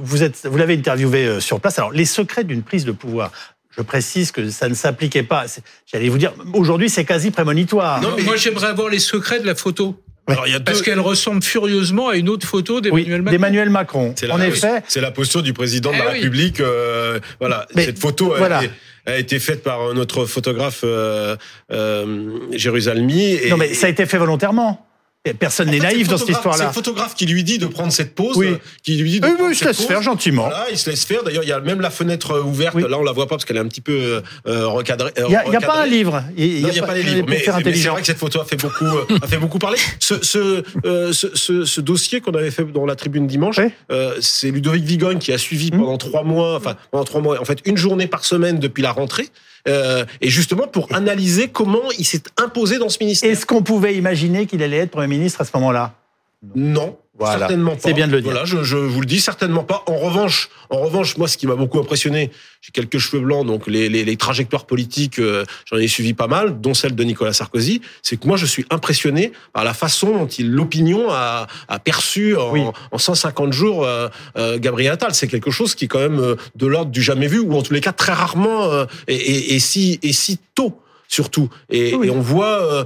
vous, 0.00 0.22
êtes, 0.22 0.46
vous 0.46 0.56
l'avez 0.56 0.74
interviewé 0.74 1.40
sur 1.40 1.60
place. 1.60 1.78
Alors 1.78 1.90
les 1.90 2.04
secrets 2.04 2.44
d'une 2.44 2.62
prise 2.62 2.84
de 2.84 2.92
pouvoir. 2.92 3.32
Je 3.76 3.82
précise 3.82 4.32
que 4.32 4.48
ça 4.48 4.68
ne 4.68 4.74
s'appliquait 4.74 5.22
pas. 5.22 5.44
J'allais 5.86 6.08
vous 6.08 6.18
dire, 6.18 6.32
aujourd'hui, 6.54 6.88
c'est 6.88 7.04
quasi 7.04 7.30
prémonitoire. 7.30 8.00
Non, 8.00 8.14
mais 8.16 8.22
moi, 8.22 8.36
j'aimerais 8.36 8.68
avoir 8.68 8.88
les 8.88 8.98
secrets 8.98 9.40
de 9.40 9.46
la 9.46 9.54
photo. 9.54 9.96
Alors, 10.26 10.46
il 10.46 10.52
y 10.52 10.56
a 10.56 10.60
Parce 10.60 10.82
qu'elle 10.82 11.00
ressemble 11.00 11.42
furieusement 11.42 12.08
à 12.08 12.16
une 12.16 12.28
autre 12.28 12.46
photo 12.46 12.80
d'Emmanuel 12.80 13.22
Macron. 13.22 13.32
D'Emmanuel 13.32 13.70
Macron. 13.70 14.14
En 14.30 14.40
effet. 14.40 14.82
C'est 14.88 15.00
la 15.00 15.10
posture 15.10 15.42
du 15.42 15.52
président 15.52 15.92
de 15.92 15.98
la 15.98 16.06
eh 16.06 16.12
République. 16.14 16.60
Euh, 16.60 17.20
voilà. 17.38 17.66
Cette 17.74 17.98
photo 17.98 18.32
a, 18.32 18.62
été, 18.62 18.70
a, 19.06 19.18
été, 19.18 19.38
faite 19.38 19.62
par 19.62 19.94
notre 19.94 20.26
photographe 20.26 20.80
euh, 20.84 21.36
euh, 21.72 22.38
Jérusalemi. 22.52 23.38
Non, 23.50 23.56
mais 23.56 23.74
ça 23.74 23.86
a 23.86 23.90
été 23.90 24.06
fait 24.06 24.18
volontairement. 24.18 24.86
Personne 25.34 25.70
n'est 25.70 25.78
naïf 25.78 26.08
dans 26.08 26.18
cette 26.18 26.28
histoire-là. 26.28 26.58
C'est 26.58 26.66
le 26.66 26.72
photographe 26.72 27.14
qui 27.14 27.26
lui 27.26 27.44
dit 27.44 27.58
de 27.58 27.66
prendre 27.66 27.92
cette 27.92 28.14
pause. 28.14 28.36
Oui. 28.36 28.56
Qui 28.82 28.96
lui 28.96 29.10
dit 29.10 29.20
de 29.20 29.26
oui, 29.26 29.32
oui, 29.40 29.48
il 29.52 29.56
se 29.56 29.64
laisse 29.64 29.82
faire 29.82 30.02
gentiment. 30.02 30.48
Voilà, 30.48 30.66
il 30.70 30.78
se 30.78 30.90
laisse 30.90 31.04
faire. 31.04 31.22
D'ailleurs, 31.22 31.42
il 31.42 31.48
y 31.48 31.52
a 31.52 31.60
même 31.60 31.80
la 31.80 31.90
fenêtre 31.90 32.32
euh, 32.32 32.42
ouverte. 32.42 32.76
Là, 32.76 32.98
on 32.98 33.02
la 33.02 33.12
voit 33.12 33.26
pas 33.26 33.36
parce 33.36 33.44
qu'elle 33.44 33.56
est 33.56 33.60
un 33.60 33.68
petit 33.68 33.80
peu 33.80 34.22
euh, 34.46 34.66
recadrée. 34.68 35.12
Il 35.18 35.26
n'y 35.26 35.36
a, 35.36 35.40
a, 35.40 35.60
pas 35.60 35.82
un 35.82 35.86
livre. 35.86 36.22
Il 36.36 36.64
n'y 36.64 36.78
a, 36.78 36.86
pas, 36.86 36.94
les 36.94 37.02
livres. 37.02 37.26
Mais, 37.28 37.42
mais 37.64 37.74
c'est 37.74 37.88
vrai 37.88 38.00
que 38.00 38.06
cette 38.06 38.18
photo 38.18 38.40
a 38.40 38.44
fait 38.44 38.56
beaucoup, 38.60 38.84
euh, 38.84 39.18
a 39.22 39.26
fait 39.26 39.38
beaucoup 39.38 39.58
parler. 39.58 39.78
Ce, 40.00 40.22
ce, 40.22 40.62
euh, 40.84 41.12
ce, 41.12 41.34
ce, 41.34 41.64
ce 41.64 41.80
dossier 41.80 42.20
qu'on 42.20 42.32
avait 42.32 42.50
fait 42.50 42.64
dans 42.64 42.86
la 42.86 42.96
tribune 42.96 43.26
dimanche, 43.26 43.60
euh, 43.90 44.14
c'est 44.20 44.50
Ludovic 44.50 44.84
Vigogne 44.84 45.18
qui 45.18 45.32
a 45.32 45.38
suivi 45.38 45.70
mmh. 45.70 45.78
pendant 45.78 45.98
trois 45.98 46.22
mois, 46.22 46.56
enfin 46.56 46.76
pendant 46.90 47.04
trois 47.04 47.20
mois, 47.20 47.40
en 47.40 47.44
fait 47.44 47.60
une 47.64 47.76
journée 47.76 48.06
par 48.06 48.24
semaine 48.24 48.58
depuis 48.58 48.82
la 48.82 48.92
rentrée. 48.92 49.28
Euh, 49.68 50.04
et 50.20 50.28
justement 50.28 50.66
pour 50.68 50.94
analyser 50.94 51.48
comment 51.48 51.90
il 51.98 52.04
s'est 52.04 52.22
imposé 52.36 52.78
dans 52.78 52.88
ce 52.88 52.98
ministère. 53.00 53.30
Est-ce 53.30 53.46
qu'on 53.46 53.62
pouvait 53.62 53.96
imaginer 53.96 54.46
qu'il 54.46 54.62
allait 54.62 54.78
être 54.78 54.90
Premier 54.90 55.08
ministre 55.08 55.40
à 55.40 55.44
ce 55.44 55.50
moment-là? 55.54 55.94
Non. 56.54 56.96
Certainement 57.18 57.72
pas. 57.72 57.80
C'est 57.80 57.94
bien 57.94 58.06
de 58.06 58.12
le 58.12 58.20
dire. 58.20 58.30
Voilà, 58.30 58.44
je, 58.44 58.62
je, 58.62 58.76
vous 58.76 59.00
le 59.00 59.06
dis 59.06 59.20
certainement 59.20 59.64
pas. 59.64 59.82
En 59.86 59.96
revanche, 59.96 60.50
en 60.70 60.80
revanche, 60.80 61.16
moi, 61.16 61.28
ce 61.28 61.38
qui 61.38 61.46
m'a 61.46 61.54
beaucoup 61.54 61.78
impressionné, 61.78 62.30
j'ai 62.60 62.72
quelques 62.72 62.98
cheveux 62.98 63.22
blancs, 63.22 63.46
donc 63.46 63.66
les, 63.66 63.88
les, 63.88 64.04
les 64.04 64.16
trajectoires 64.16 64.66
politiques, 64.66 65.18
euh, 65.18 65.44
j'en 65.66 65.78
ai 65.78 65.88
suivi 65.88 66.12
pas 66.12 66.26
mal, 66.26 66.60
dont 66.60 66.74
celle 66.74 66.94
de 66.94 67.04
Nicolas 67.04 67.32
Sarkozy. 67.32 67.80
C'est 68.02 68.18
que 68.18 68.26
moi, 68.26 68.36
je 68.36 68.46
suis 68.46 68.66
impressionné 68.70 69.32
par 69.52 69.64
la 69.64 69.72
façon 69.72 70.18
dont 70.18 70.26
il, 70.26 70.50
l'opinion 70.50 71.10
a, 71.10 71.46
a 71.68 71.78
perçu 71.78 72.36
en, 72.36 72.72
en 72.90 72.98
150 72.98 73.52
jours 73.52 73.84
euh, 73.84 74.08
euh, 74.36 74.58
Gabriel 74.58 74.92
Attal. 74.92 75.14
C'est 75.14 75.28
quelque 75.28 75.50
chose 75.50 75.74
qui 75.74 75.86
est 75.86 75.88
quand 75.88 76.00
même 76.00 76.20
euh, 76.20 76.36
de 76.54 76.66
l'ordre 76.66 76.90
du 76.90 77.02
jamais 77.02 77.28
vu, 77.28 77.38
ou 77.38 77.54
en 77.54 77.62
tous 77.62 77.72
les 77.72 77.80
cas 77.80 77.92
très 77.92 78.12
rarement 78.12 78.70
et, 79.08 79.14
et, 79.14 79.54
et, 79.54 79.58
si 79.58 79.98
et 80.02 80.12
si 80.12 80.38
tôt 80.54 80.80
surtout. 81.08 81.48
Et, 81.70 81.90
et 81.90 82.10
on 82.10 82.20
voit. 82.20 82.84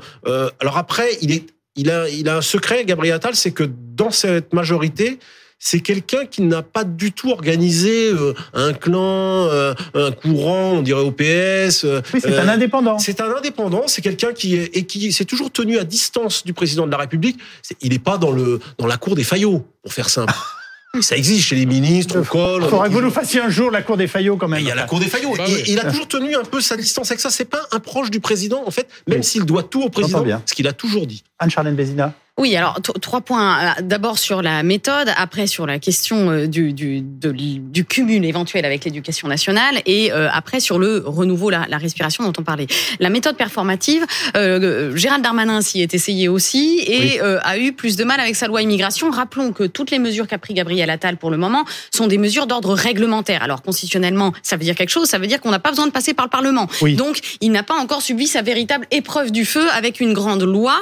alors 0.60 0.76
après, 0.76 1.08
il 1.22 1.32
est 1.32 1.46
il 1.76 1.90
a, 1.90 2.08
il 2.08 2.28
a 2.28 2.36
un 2.36 2.42
secret, 2.42 2.84
Gabriel 2.84 3.14
Attal, 3.14 3.34
c'est 3.34 3.52
que 3.52 3.64
dans 4.00 4.10
cette 4.10 4.54
majorité, 4.54 5.18
c'est 5.58 5.80
quelqu'un 5.80 6.24
qui 6.24 6.40
n'a 6.40 6.62
pas 6.62 6.84
du 6.84 7.12
tout 7.12 7.32
organisé 7.32 8.10
euh, 8.10 8.32
un 8.54 8.72
clan, 8.72 9.46
euh, 9.48 9.74
un 9.92 10.10
courant, 10.10 10.72
on 10.76 10.82
dirait 10.82 11.02
au 11.02 11.12
PS. 11.12 11.84
Euh, 11.84 12.00
oui, 12.14 12.20
c'est 12.22 12.38
un 12.38 12.48
indépendant. 12.48 12.98
C'est 12.98 13.20
un 13.20 13.30
indépendant, 13.30 13.82
c'est 13.88 14.00
quelqu'un 14.00 14.32
qui 14.32 14.56
est, 14.56 14.74
et 14.74 14.86
qui 14.86 15.12
s'est 15.12 15.26
toujours 15.26 15.52
tenu 15.52 15.76
à 15.76 15.84
distance 15.84 16.44
du 16.46 16.54
président 16.54 16.86
de 16.86 16.90
la 16.90 16.96
République. 16.96 17.38
il 17.82 17.90
n'est 17.90 17.98
pas 17.98 18.16
dans 18.16 18.30
le 18.30 18.58
dans 18.78 18.86
la 18.86 18.96
cour 18.96 19.16
des 19.16 19.24
faillots, 19.24 19.66
pour 19.82 19.92
faire 19.92 20.08
simple. 20.08 20.32
Ça 21.02 21.16
existe 21.16 21.46
chez 21.46 21.56
les 21.56 21.66
ministres, 21.66 22.18
au 22.18 22.24
col. 22.24 22.62
Il 22.64 22.68
faudrait 22.68 22.88
que 22.88 22.94
vous 22.94 23.02
nous 23.02 23.12
fassiez 23.12 23.40
un 23.40 23.50
jour 23.50 23.70
la 23.70 23.82
cour 23.82 23.96
des 23.98 24.08
faillots 24.08 24.36
quand 24.36 24.48
même. 24.48 24.60
Il 24.60 24.66
y 24.66 24.72
a 24.72 24.74
la 24.74 24.84
cour 24.84 24.98
des 24.98 25.06
faillots. 25.06 25.34
Bah 25.36 25.44
il 25.66 25.78
a 25.78 25.84
toujours 25.84 26.08
tenu 26.08 26.34
un 26.34 26.42
peu 26.42 26.60
sa 26.60 26.76
distance 26.76 27.10
avec 27.10 27.20
ça. 27.20 27.30
C'est 27.30 27.44
pas 27.44 27.62
un 27.70 27.80
proche 27.80 28.10
du 28.10 28.18
président, 28.18 28.64
en 28.66 28.70
fait, 28.70 28.88
même 29.06 29.22
s'il 29.22 29.44
doit 29.44 29.62
tout 29.62 29.82
au 29.82 29.90
président, 29.90 30.24
ce 30.46 30.54
qu'il 30.54 30.66
a 30.66 30.72
toujours 30.72 31.06
dit. 31.06 31.22
Anne-Charlène 31.38 31.76
Bézina 31.76 32.14
Oui, 32.40 32.56
alors 32.56 32.80
trois 33.02 33.20
points. 33.20 33.58
Euh, 33.58 33.82
d'abord 33.82 34.18
sur 34.18 34.40
la 34.40 34.62
méthode, 34.62 35.12
après 35.14 35.46
sur 35.46 35.66
la 35.66 35.78
question 35.78 36.30
euh, 36.30 36.46
du, 36.46 37.84
cumul 37.86 38.24
éventuel 38.24 38.64
avec 38.64 38.86
l'éducation 38.86 39.28
nationale 39.28 39.82
et 39.84 40.10
euh, 40.10 40.30
après 40.32 40.58
sur 40.58 40.78
le 40.78 41.02
renouveau, 41.04 41.50
la, 41.50 41.66
la, 41.68 41.76
respiration 41.76 42.24
dont 42.24 42.32
on 42.38 42.42
parlait. 42.42 42.66
La 42.98 43.10
méthode 43.10 43.36
performative, 43.36 44.06
euh, 44.38 44.96
Gérald 44.96 45.22
Darmanin 45.22 45.60
s'y 45.60 45.82
est 45.82 45.92
essayé 45.92 46.28
aussi 46.28 46.82
et 46.86 47.20
a 47.20 47.58
eu 47.58 47.72
plus 47.72 47.96
de 47.96 48.04
mal 48.04 48.18
avec 48.20 48.36
sa 48.36 48.46
loi 48.46 48.62
immigration. 48.62 49.10
Rappelons 49.10 49.52
que 49.52 49.64
toutes 49.64 49.90
les 49.90 49.98
mesures 49.98 50.26
qu'a 50.26 50.38
pris 50.38 50.54
Gabriel 50.54 50.88
Attal 50.88 51.18
pour 51.18 51.30
le 51.30 51.36
moment 51.36 51.66
sont 51.90 52.06
des 52.06 52.16
mesures 52.16 52.46
d'ordre 52.46 52.72
réglementaire. 52.72 53.42
Alors 53.42 53.60
constitutionnellement, 53.60 54.32
ça 54.42 54.56
veut 54.56 54.64
dire 54.64 54.74
quelque 54.74 54.90
chose, 54.90 55.08
ça 55.08 55.18
veut 55.18 55.26
dire 55.26 55.40
qu'on 55.40 55.50
n'a 55.50 55.58
pas 55.58 55.70
besoin 55.70 55.86
de 55.86 55.92
passer 55.92 56.14
par 56.14 56.24
le 56.24 56.30
Parlement. 56.30 56.68
Donc 56.96 57.18
il 57.42 57.52
n'a 57.52 57.62
pas 57.62 57.74
encore 57.74 58.00
subi 58.00 58.26
sa 58.26 58.40
véritable 58.40 58.86
épreuve 58.90 59.30
du 59.30 59.44
feu 59.44 59.68
avec 59.72 60.00
une 60.00 60.14
grande 60.14 60.42
loi 60.42 60.76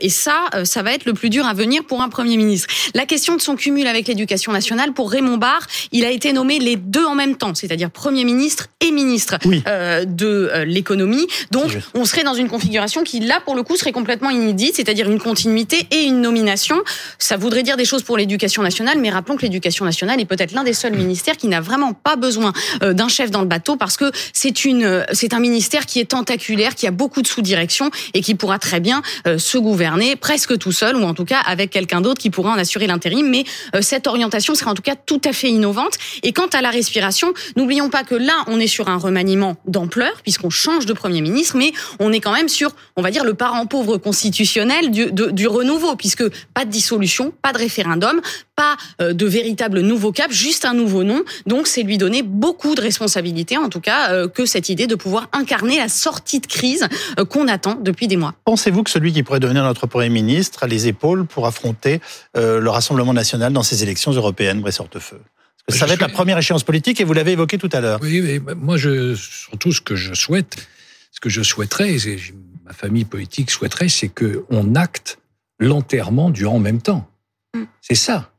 et 0.00 0.08
ça, 0.08 0.48
ça 0.64 0.82
va 0.82 0.92
être 0.92 1.01
le 1.04 1.14
plus 1.14 1.30
dur 1.30 1.46
à 1.46 1.54
venir 1.54 1.84
pour 1.84 2.02
un 2.02 2.08
Premier 2.08 2.36
ministre. 2.36 2.68
La 2.94 3.06
question 3.06 3.36
de 3.36 3.40
son 3.40 3.56
cumul 3.56 3.86
avec 3.86 4.08
l'éducation 4.08 4.52
nationale, 4.52 4.92
pour 4.92 5.10
Raymond 5.10 5.36
Barre, 5.36 5.66
il 5.92 6.04
a 6.04 6.10
été 6.10 6.32
nommé 6.32 6.58
les 6.58 6.76
deux 6.76 7.04
en 7.04 7.14
même 7.14 7.36
temps, 7.36 7.54
c'est-à-dire 7.54 7.90
Premier 7.90 8.24
ministre 8.24 8.68
et 8.80 8.90
ministre 8.90 9.38
euh, 9.66 10.04
de 10.04 10.50
euh, 10.52 10.64
l'économie. 10.64 11.26
Donc 11.50 11.78
on 11.94 12.04
serait 12.04 12.24
dans 12.24 12.34
une 12.34 12.48
configuration 12.48 13.02
qui, 13.02 13.20
là, 13.20 13.40
pour 13.44 13.54
le 13.54 13.62
coup, 13.62 13.76
serait 13.76 13.92
complètement 13.92 14.30
inédite, 14.30 14.76
c'est-à-dire 14.76 15.08
une 15.08 15.20
continuité 15.20 15.86
et 15.90 16.02
une 16.02 16.20
nomination. 16.20 16.82
Ça 17.18 17.36
voudrait 17.36 17.62
dire 17.62 17.76
des 17.76 17.84
choses 17.84 18.02
pour 18.02 18.16
l'éducation 18.16 18.62
nationale, 18.62 18.98
mais 18.98 19.10
rappelons 19.10 19.36
que 19.36 19.42
l'éducation 19.42 19.84
nationale 19.84 20.20
est 20.20 20.24
peut-être 20.24 20.52
l'un 20.52 20.64
des 20.64 20.74
seuls 20.74 20.94
ministères 20.94 21.36
qui 21.36 21.48
n'a 21.48 21.60
vraiment 21.60 21.92
pas 21.92 22.16
besoin 22.16 22.52
euh, 22.82 22.92
d'un 22.92 23.08
chef 23.08 23.30
dans 23.30 23.40
le 23.40 23.48
bateau 23.48 23.76
parce 23.76 23.96
que 23.96 24.10
c'est 24.32 24.64
une, 24.64 25.04
c'est 25.12 25.34
un 25.34 25.40
ministère 25.40 25.86
qui 25.86 26.00
est 26.00 26.10
tentaculaire, 26.10 26.74
qui 26.74 26.86
a 26.86 26.90
beaucoup 26.90 27.22
de 27.22 27.26
sous-directions 27.26 27.90
et 28.14 28.20
qui 28.20 28.34
pourra 28.34 28.58
très 28.58 28.80
bien 28.80 29.02
se 29.38 29.58
gouverner 29.58 30.16
presque 30.16 30.58
tout 30.58 30.72
seul 30.72 30.81
ou 30.90 31.02
en 31.02 31.14
tout 31.14 31.24
cas 31.24 31.38
avec 31.38 31.70
quelqu'un 31.70 32.00
d'autre 32.00 32.20
qui 32.20 32.30
pourra 32.30 32.52
en 32.52 32.58
assurer 32.58 32.86
l'intérim. 32.86 33.28
Mais 33.28 33.44
euh, 33.74 33.82
cette 33.82 34.06
orientation 34.06 34.54
sera 34.54 34.72
en 34.72 34.74
tout 34.74 34.82
cas 34.82 34.96
tout 34.96 35.20
à 35.24 35.32
fait 35.32 35.48
innovante. 35.48 35.94
Et 36.22 36.32
quant 36.32 36.48
à 36.52 36.60
la 36.60 36.70
respiration, 36.70 37.32
n'oublions 37.56 37.88
pas 37.88 38.04
que 38.04 38.14
là, 38.14 38.44
on 38.46 38.58
est 38.58 38.66
sur 38.66 38.88
un 38.88 38.96
remaniement 38.96 39.56
d'ampleur 39.66 40.12
puisqu'on 40.22 40.50
change 40.50 40.86
de 40.86 40.92
Premier 40.92 41.20
ministre, 41.20 41.56
mais 41.56 41.72
on 42.00 42.12
est 42.12 42.20
quand 42.20 42.32
même 42.32 42.48
sur, 42.48 42.70
on 42.96 43.02
va 43.02 43.10
dire, 43.10 43.24
le 43.24 43.34
parent 43.34 43.66
pauvre 43.66 43.98
constitutionnel 43.98 44.90
du, 44.90 45.10
du 45.12 45.46
renouveau, 45.46 45.96
puisque 45.96 46.24
pas 46.54 46.64
de 46.64 46.70
dissolution, 46.70 47.32
pas 47.42 47.52
de 47.52 47.58
référendum, 47.58 48.20
pas 48.56 48.76
euh, 49.00 49.12
de 49.12 49.26
véritable 49.26 49.80
nouveau 49.80 50.12
cap, 50.12 50.30
juste 50.30 50.64
un 50.64 50.74
nouveau 50.74 51.04
nom. 51.04 51.22
Donc 51.46 51.66
c'est 51.66 51.82
lui 51.82 51.98
donner 51.98 52.22
beaucoup 52.22 52.74
de 52.74 52.80
responsabilités, 52.80 53.56
en 53.56 53.68
tout 53.68 53.80
cas, 53.80 54.12
euh, 54.12 54.28
que 54.28 54.46
cette 54.46 54.68
idée 54.68 54.86
de 54.86 54.94
pouvoir 54.94 55.28
incarner 55.32 55.78
la 55.78 55.88
sortie 55.88 56.40
de 56.40 56.46
crise 56.46 56.86
qu'on 57.28 57.48
attend 57.48 57.76
depuis 57.80 58.08
des 58.08 58.16
mois. 58.16 58.34
Pensez-vous 58.44 58.82
que 58.82 58.90
celui 58.90 59.12
qui 59.12 59.22
pourrait 59.22 59.40
devenir 59.40 59.64
notre 59.64 59.86
Premier 59.86 60.08
ministre 60.08 60.64
les 60.72 60.88
épaules 60.88 61.26
pour 61.26 61.46
affronter 61.46 62.00
euh, 62.36 62.60
le 62.60 62.70
Rassemblement 62.70 63.12
national 63.12 63.52
dans 63.52 63.62
ces 63.62 63.82
élections 63.82 64.12
européennes, 64.12 64.60
Brice 64.60 64.80
Hortefeux 64.80 65.20
Parce 65.66 65.76
que 65.76 65.80
ça 65.80 65.86
va 65.86 65.94
être 65.94 66.00
la 66.00 66.08
première 66.08 66.38
échéance 66.38 66.64
politique 66.64 67.00
et 67.00 67.04
vous 67.04 67.12
l'avez 67.12 67.32
évoqué 67.32 67.58
tout 67.58 67.70
à 67.72 67.80
l'heure. 67.80 68.00
Oui, 68.02 68.20
mais 68.20 68.54
moi, 68.54 68.76
je, 68.76 69.14
surtout 69.14 69.72
ce 69.72 69.80
que 69.80 69.96
je 69.96 70.14
souhaite, 70.14 70.66
ce 71.10 71.20
que 71.20 71.28
je 71.28 71.42
souhaiterais, 71.42 71.94
et 71.94 72.18
ma 72.64 72.72
famille 72.72 73.04
politique 73.04 73.50
souhaiterait, 73.50 73.88
c'est 73.88 74.08
qu'on 74.08 74.74
acte 74.74 75.18
l'enterrement 75.58 76.30
du 76.30 76.46
en 76.46 76.58
même 76.58 76.80
temps. 76.80 77.08
Mm. 77.54 77.64
C'est 77.80 77.94
ça 77.94 78.32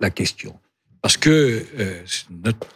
la 0.00 0.10
question. 0.10 0.58
Parce 1.02 1.16
que 1.16 1.64
euh, 1.78 2.02
notre, 2.30 2.66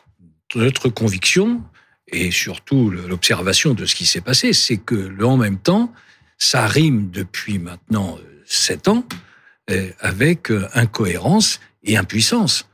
notre 0.54 0.88
conviction, 0.88 1.62
et 2.10 2.30
surtout 2.30 2.90
l'observation 2.90 3.74
de 3.74 3.84
ce 3.86 3.94
qui 3.94 4.06
s'est 4.06 4.20
passé, 4.20 4.52
c'est 4.52 4.78
que 4.78 4.94
le 4.94 5.26
en 5.26 5.36
même 5.36 5.58
temps, 5.58 5.92
ça 6.38 6.66
rime 6.66 7.10
depuis 7.10 7.58
maintenant 7.58 8.18
euh, 8.18 8.37
sept 8.48 8.88
ans 8.88 9.04
euh, 9.70 9.90
avec 10.00 10.50
euh, 10.50 10.66
incohérence 10.74 11.60
et 11.84 11.96
impuissance. 11.96 12.66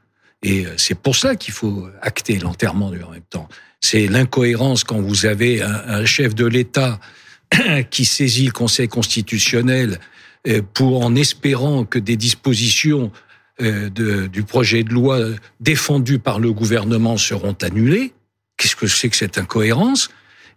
Et 0.42 0.66
euh, 0.66 0.74
c'est 0.76 0.98
pour 0.98 1.16
ça 1.16 1.34
qu'il 1.34 1.52
faut 1.52 1.88
acter 2.00 2.38
l'enterrement 2.38 2.87
en 2.87 3.10
même 3.10 3.20
temps. 3.28 3.48
C'est 3.80 4.06
l'incohérence 4.06 4.84
quand 4.84 5.00
vous 5.00 5.26
avez 5.26 5.60
un, 5.60 6.06
chef 6.06 6.34
de 6.34 6.46
l'État 6.46 7.00
qui 7.90 8.06
saisit 8.06 8.46
le 8.46 8.52
Conseil 8.52 8.88
constitutionnel 8.88 9.98
pour 10.72 11.04
en 11.04 11.14
espérant 11.14 11.84
que 11.84 11.98
des 11.98 12.16
dispositions 12.16 13.12
de, 13.60 14.26
du 14.26 14.42
projet 14.42 14.84
de 14.84 14.90
loi 14.90 15.18
défendu 15.60 16.18
par 16.18 16.40
le 16.40 16.50
gouvernement 16.54 17.18
seront 17.18 17.56
annulées. 17.60 18.14
Qu'est-ce 18.56 18.74
que 18.74 18.87
c'est 18.87 19.10
que 19.10 19.16
cette 19.16 19.37
incohérence? 19.37 20.08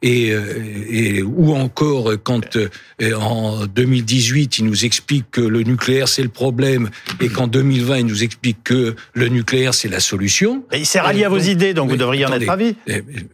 Et, 0.02 0.32
euh, 0.32 0.86
et 0.90 1.22
ou 1.22 1.54
encore 1.54 2.12
quand 2.24 2.56
euh, 2.56 3.14
en 3.16 3.66
2018 3.66 4.60
il 4.60 4.66
nous 4.66 4.86
explique 4.86 5.26
que 5.32 5.42
le 5.42 5.64
nucléaire 5.64 6.08
c'est 6.08 6.24
le 6.24 6.30
problème 6.30 6.90
et 7.20 7.30
qu'en 7.30 7.48
2020 7.48 7.98
il 7.98 8.06
nous 8.06 8.24
explique 8.24 8.64
que 8.64 8.96
le 9.14 9.28
nucléaire 9.28 9.74
c'est 9.74 9.90
la 9.90 10.00
solution. 10.00 10.64
il 10.74 10.86
s'est 10.86 11.00
rallié 11.00 11.26
à 11.26 11.30
vos 11.30 11.40
idées, 11.40 11.74
donc 11.74 11.90
vous 11.90 11.98
devriez 11.98 12.26
en 12.26 12.34
être 12.34 12.48
ravi. 12.48 12.76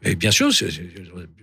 Et, 0.04 0.16
bien 0.16 0.32
sûr, 0.32 0.50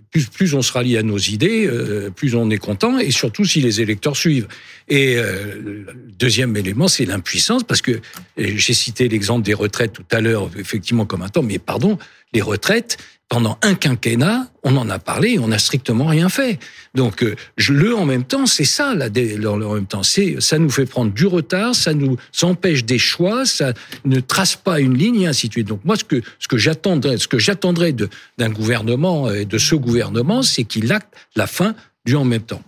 plus, 0.09 0.25
plus 0.25 0.53
on 0.55 0.61
se 0.61 0.73
rallie 0.73 0.97
à 0.97 1.03
nos 1.03 1.17
idées, 1.17 1.67
euh, 1.67 2.09
plus 2.09 2.35
on 2.35 2.49
est 2.49 2.57
content, 2.57 2.99
et 2.99 3.11
surtout 3.11 3.45
si 3.45 3.61
les 3.61 3.81
électeurs 3.81 4.17
suivent. 4.17 4.47
Et 4.89 5.15
le 5.15 5.85
deuxième 6.19 6.57
élément, 6.57 6.89
c'est 6.89 7.05
l'impuissance, 7.05 7.63
parce 7.63 7.81
que 7.81 8.01
j'ai 8.37 8.73
cité 8.73 9.07
l'exemple 9.07 9.45
des 9.45 9.53
retraites 9.53 9.93
tout 9.93 10.03
à 10.11 10.19
l'heure, 10.19 10.49
effectivement 10.57 11.05
comme 11.05 11.21
un 11.21 11.29
temps, 11.29 11.43
mais 11.43 11.59
pardon, 11.59 11.97
les 12.33 12.41
retraites, 12.41 12.97
pendant 13.31 13.57
un 13.61 13.75
quinquennat, 13.75 14.47
on 14.63 14.75
en 14.75 14.89
a 14.89 14.99
parlé, 14.99 15.39
on 15.39 15.47
n'a 15.47 15.57
strictement 15.57 16.05
rien 16.05 16.27
fait. 16.27 16.59
Donc 16.95 17.23
euh, 17.23 17.37
je, 17.55 17.71
le 17.71 17.95
en 17.95 18.03
même 18.03 18.25
temps, 18.25 18.45
c'est 18.45 18.65
ça 18.65 18.93
là, 18.93 19.07
le 19.07 19.47
en 19.47 19.73
même 19.73 19.85
temps, 19.85 20.03
c'est 20.03 20.41
ça 20.41 20.59
nous 20.59 20.69
fait 20.69 20.85
prendre 20.85 21.13
du 21.13 21.25
retard, 21.27 21.73
ça 21.73 21.93
nous 21.93 22.17
empêche 22.41 22.83
des 22.83 22.99
choix, 22.99 23.45
ça 23.45 23.71
ne 24.03 24.19
trace 24.19 24.57
pas 24.57 24.81
une 24.81 24.97
ligne 24.97 25.21
et 25.21 25.27
ainsi 25.27 25.47
de 25.47 25.53
suite. 25.53 25.67
Donc 25.67 25.79
moi 25.85 25.95
ce 25.95 26.03
que 26.03 26.21
ce 26.39 26.49
que 26.49 26.57
j'attendrais, 26.57 27.17
ce 27.17 27.29
que 27.29 27.39
j'attendrais 27.39 27.93
d'un 27.93 28.49
gouvernement 28.49 29.31
et 29.31 29.45
de 29.45 29.57
ce 29.57 29.75
gouvernement, 29.75 30.43
c'est 30.43 30.65
qu'il 30.65 30.91
acte 30.91 31.13
la 31.37 31.47
fin 31.47 31.73
du 32.05 32.15
en 32.17 32.25
même 32.25 32.41
temps. 32.41 32.63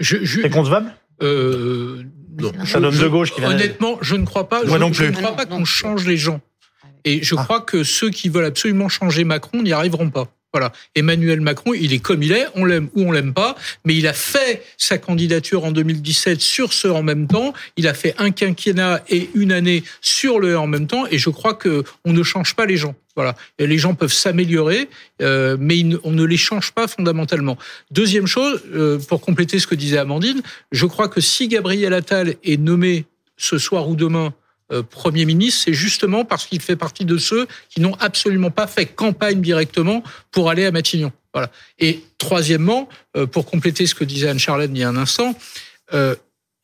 C'est 0.00 0.50
concevable? 0.50 0.92
euh, 1.22 2.02
ça 2.64 2.80
donne 2.80 2.96
de 2.96 3.08
gauche. 3.08 3.32
Qui 3.32 3.42
honnêtement, 3.44 3.98
je 4.00 4.16
ne 4.16 4.24
crois 4.24 4.48
pas. 4.48 4.64
Moi 4.64 4.76
je, 4.76 4.80
non 4.80 4.90
plus. 4.90 5.06
je 5.06 5.10
ne 5.10 5.16
crois 5.16 5.36
pas 5.36 5.46
qu'on 5.46 5.64
change 5.64 6.06
les 6.06 6.16
gens. 6.16 6.40
Et 7.08 7.20
je 7.22 7.34
ah. 7.38 7.42
crois 7.42 7.60
que 7.62 7.84
ceux 7.84 8.10
qui 8.10 8.28
veulent 8.28 8.44
absolument 8.44 8.90
changer 8.90 9.24
Macron 9.24 9.62
n'y 9.62 9.72
arriveront 9.72 10.10
pas. 10.10 10.30
Voilà. 10.52 10.72
Emmanuel 10.94 11.40
Macron, 11.40 11.72
il 11.72 11.94
est 11.94 11.98
comme 12.00 12.22
il 12.22 12.32
est, 12.32 12.46
on 12.54 12.66
l'aime 12.66 12.88
ou 12.94 13.02
on 13.02 13.12
l'aime 13.12 13.32
pas, 13.32 13.56
mais 13.84 13.94
il 13.94 14.06
a 14.06 14.12
fait 14.12 14.62
sa 14.76 14.98
candidature 14.98 15.64
en 15.64 15.72
2017 15.72 16.40
sur 16.40 16.74
ce 16.74 16.88
en 16.88 17.02
même 17.02 17.26
temps. 17.26 17.54
Il 17.78 17.88
a 17.88 17.94
fait 17.94 18.14
un 18.18 18.30
quinquennat 18.30 19.02
et 19.08 19.30
une 19.34 19.52
année 19.52 19.84
sur 20.02 20.38
le 20.38 20.58
en 20.58 20.66
même 20.66 20.86
temps, 20.86 21.06
et 21.06 21.16
je 21.16 21.30
crois 21.30 21.54
que 21.54 21.82
on 22.04 22.12
ne 22.12 22.22
change 22.22 22.54
pas 22.54 22.66
les 22.66 22.76
gens. 22.76 22.94
Voilà. 23.16 23.36
Et 23.58 23.66
les 23.66 23.78
gens 23.78 23.94
peuvent 23.94 24.12
s'améliorer, 24.12 24.88
euh, 25.22 25.56
mais 25.58 25.82
on 26.04 26.12
ne 26.12 26.24
les 26.24 26.36
change 26.36 26.72
pas 26.72 26.88
fondamentalement. 26.88 27.56
Deuxième 27.90 28.26
chose, 28.26 28.62
euh, 28.74 28.98
pour 28.98 29.22
compléter 29.22 29.58
ce 29.58 29.66
que 29.66 29.74
disait 29.74 29.98
Amandine, 29.98 30.42
je 30.72 30.86
crois 30.86 31.08
que 31.08 31.20
si 31.20 31.48
Gabriel 31.48 31.94
Attal 31.94 32.36
est 32.44 32.60
nommé 32.60 33.06
ce 33.38 33.56
soir 33.58 33.88
ou 33.88 33.96
demain 33.96 34.34
Premier 34.90 35.24
ministre, 35.24 35.62
c'est 35.64 35.72
justement 35.72 36.24
parce 36.24 36.46
qu'il 36.46 36.60
fait 36.60 36.76
partie 36.76 37.04
de 37.04 37.16
ceux 37.16 37.46
qui 37.70 37.80
n'ont 37.80 37.94
absolument 37.94 38.50
pas 38.50 38.66
fait 38.66 38.86
campagne 38.86 39.40
directement 39.40 40.02
pour 40.30 40.50
aller 40.50 40.66
à 40.66 40.70
Matignon. 40.70 41.12
Voilà. 41.32 41.50
Et 41.78 42.02
troisièmement, 42.18 42.88
euh, 43.16 43.26
pour 43.26 43.46
compléter 43.46 43.86
ce 43.86 43.94
que 43.94 44.04
disait 44.04 44.28
Anne-Charlène 44.28 44.74
il 44.74 44.80
y 44.80 44.84
a 44.84 44.88
un 44.88 44.96
instant, 44.96 45.34
euh, 45.92 46.14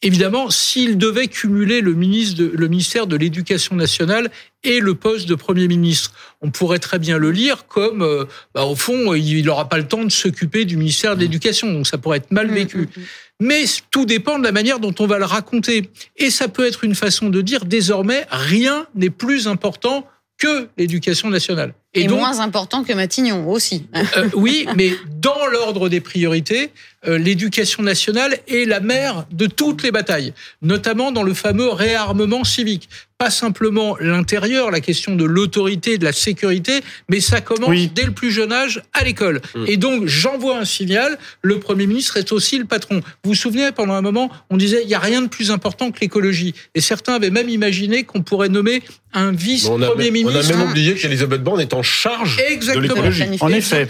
évidemment, 0.05 0.51
s'il 0.51 0.99
devait 0.99 1.27
cumuler 1.27 1.81
le, 1.81 1.95
ministre 1.95 2.45
le 2.45 2.69
ministère 2.69 3.07
de 3.07 3.17
l'Éducation 3.17 3.75
nationale 3.75 4.31
et 4.63 4.79
le 4.79 4.95
poste 4.95 5.29
de 5.29 5.35
Premier 5.35 5.67
ministre, 5.67 6.13
on 6.41 6.51
pourrait 6.51 6.79
très 6.79 6.99
bien 6.99 7.19
le 7.19 7.31
lire 7.31 7.67
comme, 7.67 8.27
bah, 8.55 8.65
au 8.65 8.77
fond, 8.77 9.15
il 9.15 9.45
n'aura 9.45 9.69
pas 9.69 9.79
le 9.79 9.89
temps 9.89 10.05
de 10.05 10.11
s'occuper 10.11 10.65
du 10.65 10.77
ministère 10.77 11.17
de 11.17 11.21
l'Éducation, 11.21 11.73
donc 11.73 11.87
ça 11.87 11.99
pourrait 11.99 12.19
être 12.19 12.31
mal 12.31 12.49
mmh, 12.49 12.55
vécu. 12.55 12.79
Mmh, 12.79 13.01
mmh. 13.01 13.05
Mais 13.41 13.65
tout 13.91 14.07
dépend 14.07 14.39
de 14.39 14.45
la 14.45 14.53
manière 14.53 14.79
dont 14.79 14.95
on 15.01 15.07
va 15.07 15.19
le 15.19 15.25
raconter. 15.25 15.91
Et 16.17 16.31
ça 16.31 16.49
peut 16.49 16.67
être 16.67 16.85
une 16.85 16.95
façon 16.95 17.31
de 17.31 17.41
dire 17.41 17.65
désormais 17.65 18.27
rien 18.31 18.87
n'est 18.95 19.11
plus 19.11 19.49
important 19.49 20.07
que 20.39 20.69
l'éducation 20.77 21.31
nationale. 21.31 21.75
Et, 21.95 22.09
moins 22.09 22.41
important 22.41 22.83
que 22.83 22.93
Matignon 22.93 23.49
aussi. 23.49 23.87
Euh, 23.95 24.29
oui, 24.35 24.67
mais 24.77 24.93
dans 25.21 25.47
l'ordre 25.53 25.89
des 25.89 26.01
priorités, 26.01 26.65
euh, 26.65 26.69
l'éducation 27.07 27.83
nationale 27.83 28.39
est 28.49 28.67
la 28.67 28.81
mère 28.81 29.27
de 29.31 29.47
toutes 29.47 29.83
les 29.83 29.91
batailles, 29.91 30.33
notamment 30.63 31.13
dans 31.13 31.23
le 31.23 31.35
fameux 31.35 31.69
réarmement 31.69 32.45
civique. 32.45 32.89
Pas 33.17 33.31
simplement 33.31 33.97
l'intérieur, 34.01 34.73
la 34.73 34.81
question 34.81 35.15
de 35.15 35.25
l'autorité, 35.25 35.99
de 35.99 36.05
la 36.05 36.13
sécurité, 36.13 36.81
mais 37.09 37.21
ça 37.21 37.41
commence 37.41 37.77
dès 37.95 38.03
le 38.03 38.11
plus 38.11 38.33
jeune 38.33 38.53
âge 38.53 38.83
à 38.93 39.05
l'école. 39.05 39.41
Mm. 39.55 39.65
Et 39.69 39.77
donc 39.77 40.07
j'envoie 40.07 40.59
un 40.59 40.65
signal, 40.65 41.17
le 41.41 41.61
Premier 41.61 41.87
ministre 41.87 42.17
est 42.17 42.33
aussi 42.33 42.59
le 42.59 42.65
patron. 42.65 42.97
Vous 43.23 43.31
vous 43.31 43.35
souvenez, 43.35 43.71
pendant 43.71 43.95
un 43.95 44.03
moment, 44.03 44.31
on 44.51 44.57
disait 44.57 44.83
il 44.83 44.89
n'y 44.89 44.95
a 44.95 44.99
rien 44.99 45.23
de 45.23 45.29
plus 45.29 45.53
important 45.53 45.93
que 45.93 46.01
l'écologie. 46.01 46.55
Et 46.75 46.81
certains 46.81 47.15
avaient 47.15 47.31
même 47.31 47.49
imaginé 47.49 48.03
qu'on 48.03 48.23
pourrait 48.23 48.49
nommer 48.49 48.83
un 49.15 49.31
vice-premier 49.31 50.11
ministre. 50.11 50.41
On 50.51 50.55
a 50.55 50.57
même 50.57 50.69
oublié 50.71 50.95
qu'Elisabeth 50.95 51.43
Borne 51.43 51.61
est 51.61 51.73
en 51.73 51.83
charge 51.83 52.41
Exactement. 52.49 52.83
de 52.83 52.89
l'écologie. 52.89 53.25
En 53.41 53.49
effet. 53.49 53.87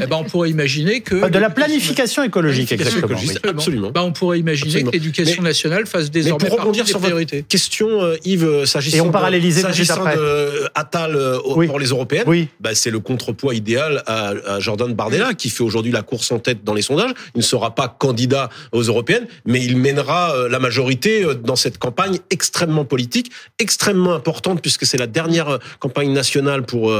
Eh 0.00 0.06
ben, 0.06 0.16
on 0.16 0.24
pourrait 0.24 0.50
imaginer 0.50 1.00
que 1.00 1.28
de 1.28 1.38
la 1.38 1.50
planification 1.50 2.22
écologique, 2.22 2.57
exactement. 2.62 3.16
Absolument. 3.48 3.90
Bah, 3.90 4.02
on 4.02 4.12
pourrait 4.12 4.38
imaginer 4.38 4.84
que 4.84 4.90
l'éducation 4.90 5.42
nationale 5.42 5.86
fasse 5.86 6.10
désormais 6.10 6.48
pour 6.48 6.58
rebondir 6.58 6.86
sur 6.86 7.00
priorités. 7.00 7.38
Votre 7.38 7.48
question, 7.48 8.02
euh, 8.02 8.16
Yves, 8.24 8.64
s'agissant 8.64 8.96
Et 8.96 9.00
on 9.00 9.10
parallélisait 9.10 9.62
s'agissant 9.62 10.04
de 10.04 10.68
Attal 10.74 11.14
euh, 11.14 11.38
pour 11.38 11.78
les 11.78 11.88
européennes, 11.88 12.24
oui. 12.26 12.48
bah, 12.60 12.74
c'est 12.74 12.90
le 12.90 13.00
contrepoids 13.00 13.54
idéal 13.54 14.02
à, 14.06 14.32
à 14.46 14.60
Jordan 14.60 14.92
Bardella 14.92 15.34
qui 15.34 15.50
fait 15.50 15.62
aujourd'hui 15.62 15.92
la 15.92 16.02
course 16.02 16.30
en 16.32 16.38
tête 16.38 16.64
dans 16.64 16.74
les 16.74 16.82
sondages. 16.82 17.12
Il 17.34 17.38
ne 17.38 17.42
sera 17.42 17.74
pas 17.74 17.88
candidat 17.88 18.48
aux 18.72 18.82
européennes, 18.82 19.26
mais 19.44 19.64
il 19.64 19.76
mènera 19.76 20.34
euh, 20.34 20.48
la 20.48 20.58
majorité 20.58 21.24
dans 21.42 21.56
cette 21.56 21.78
campagne 21.78 22.18
extrêmement 22.30 22.84
politique, 22.84 23.30
extrêmement 23.58 24.14
importante 24.14 24.60
puisque 24.62 24.86
c'est 24.86 24.98
la 24.98 25.06
dernière 25.06 25.58
campagne 25.78 26.12
nationale 26.12 26.64
pour 26.64 26.92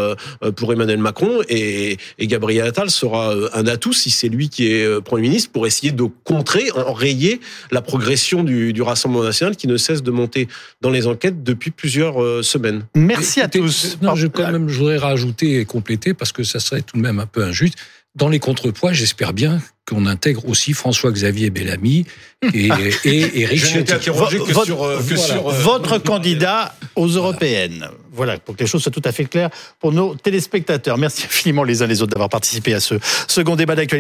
pour 0.57 0.73
Emmanuel 0.73 0.99
Macron 0.99 1.41
et, 1.49 1.97
et 2.19 2.27
Gabriel 2.27 2.67
Attal 2.67 2.91
sera 2.91 3.35
un 3.55 3.67
atout 3.67 3.93
si 3.93 4.11
c'est 4.11 4.29
lui 4.29 4.49
qui 4.49 4.71
est 4.71 5.01
premier 5.01 5.29
ministre 5.29 5.48
pour 5.53 5.67
essayer 5.67 5.93
de 5.93 6.05
contrer, 6.25 6.71
enrayer 6.73 7.41
la 7.71 7.83
progression 7.83 8.45
du, 8.45 8.73
du 8.73 8.83
Rassemblement 8.83 9.25
national 9.25 9.57
qui 9.57 9.67
ne 9.67 9.77
cesse 9.77 10.03
de 10.03 10.11
monter 10.11 10.49
dans 10.81 10.91
les 10.91 11.07
enquêtes 11.07 11.43
depuis 11.43 11.71
plusieurs 11.71 12.23
euh, 12.23 12.43
semaines. 12.43 12.85
Merci 12.95 13.41
à 13.41 13.49
tous. 13.49 13.99
Non, 14.03 14.15
je, 14.15 14.27
quand 14.27 14.51
même, 14.51 14.69
je 14.69 14.79
voudrais 14.79 14.99
rajouter 14.99 15.61
et 15.61 15.65
compléter 15.65 16.15
parce 16.15 16.33
que 16.33 16.43
ça 16.43 16.61
serait 16.61 16.83
tout 16.83 16.97
de 16.97 17.03
même 17.03 17.19
un 17.19 17.27
peu 17.27 17.43
injuste. 17.43 17.77
Dans 18.15 18.29
les 18.29 18.41
contrepoids, 18.41 18.93
j'espère 18.93 19.33
bien 19.33 19.61
qu'on 19.89 20.07
intègre 20.07 20.49
aussi 20.49 20.73
François-Xavier 20.73 21.51
Bellamy 21.51 22.05
et, 22.53 22.69
et 23.05 23.41
Éric 23.43 23.65
Ciotti. 23.65 24.11
Votre, 24.11 24.31
sur, 24.65 24.99
que 25.09 25.17
sur, 25.17 25.51
votre 25.51 25.99
candidat 25.99 26.75
aux 26.97 27.07
européennes. 27.07 27.89
Voilà, 28.13 28.37
pour 28.39 28.57
que 28.57 28.65
les 28.65 28.67
choses 28.67 28.83
soient 28.83 28.93
tout 28.93 29.03
à 29.05 29.13
fait 29.13 29.25
claires 29.25 29.51
pour 29.79 29.93
nos 29.93 30.15
téléspectateurs. 30.17 30.99
Merci 30.99 31.25
infiniment 31.27 31.63
les 31.63 31.83
uns 31.83 31.87
les 31.87 32.03
autres 32.03 32.11
d'avoir 32.11 32.29
participé 32.29 32.75
à 32.75 32.81
ce 32.81 32.97
second 33.29 33.55
débat 33.55 33.77
d'actualité. 33.77 33.97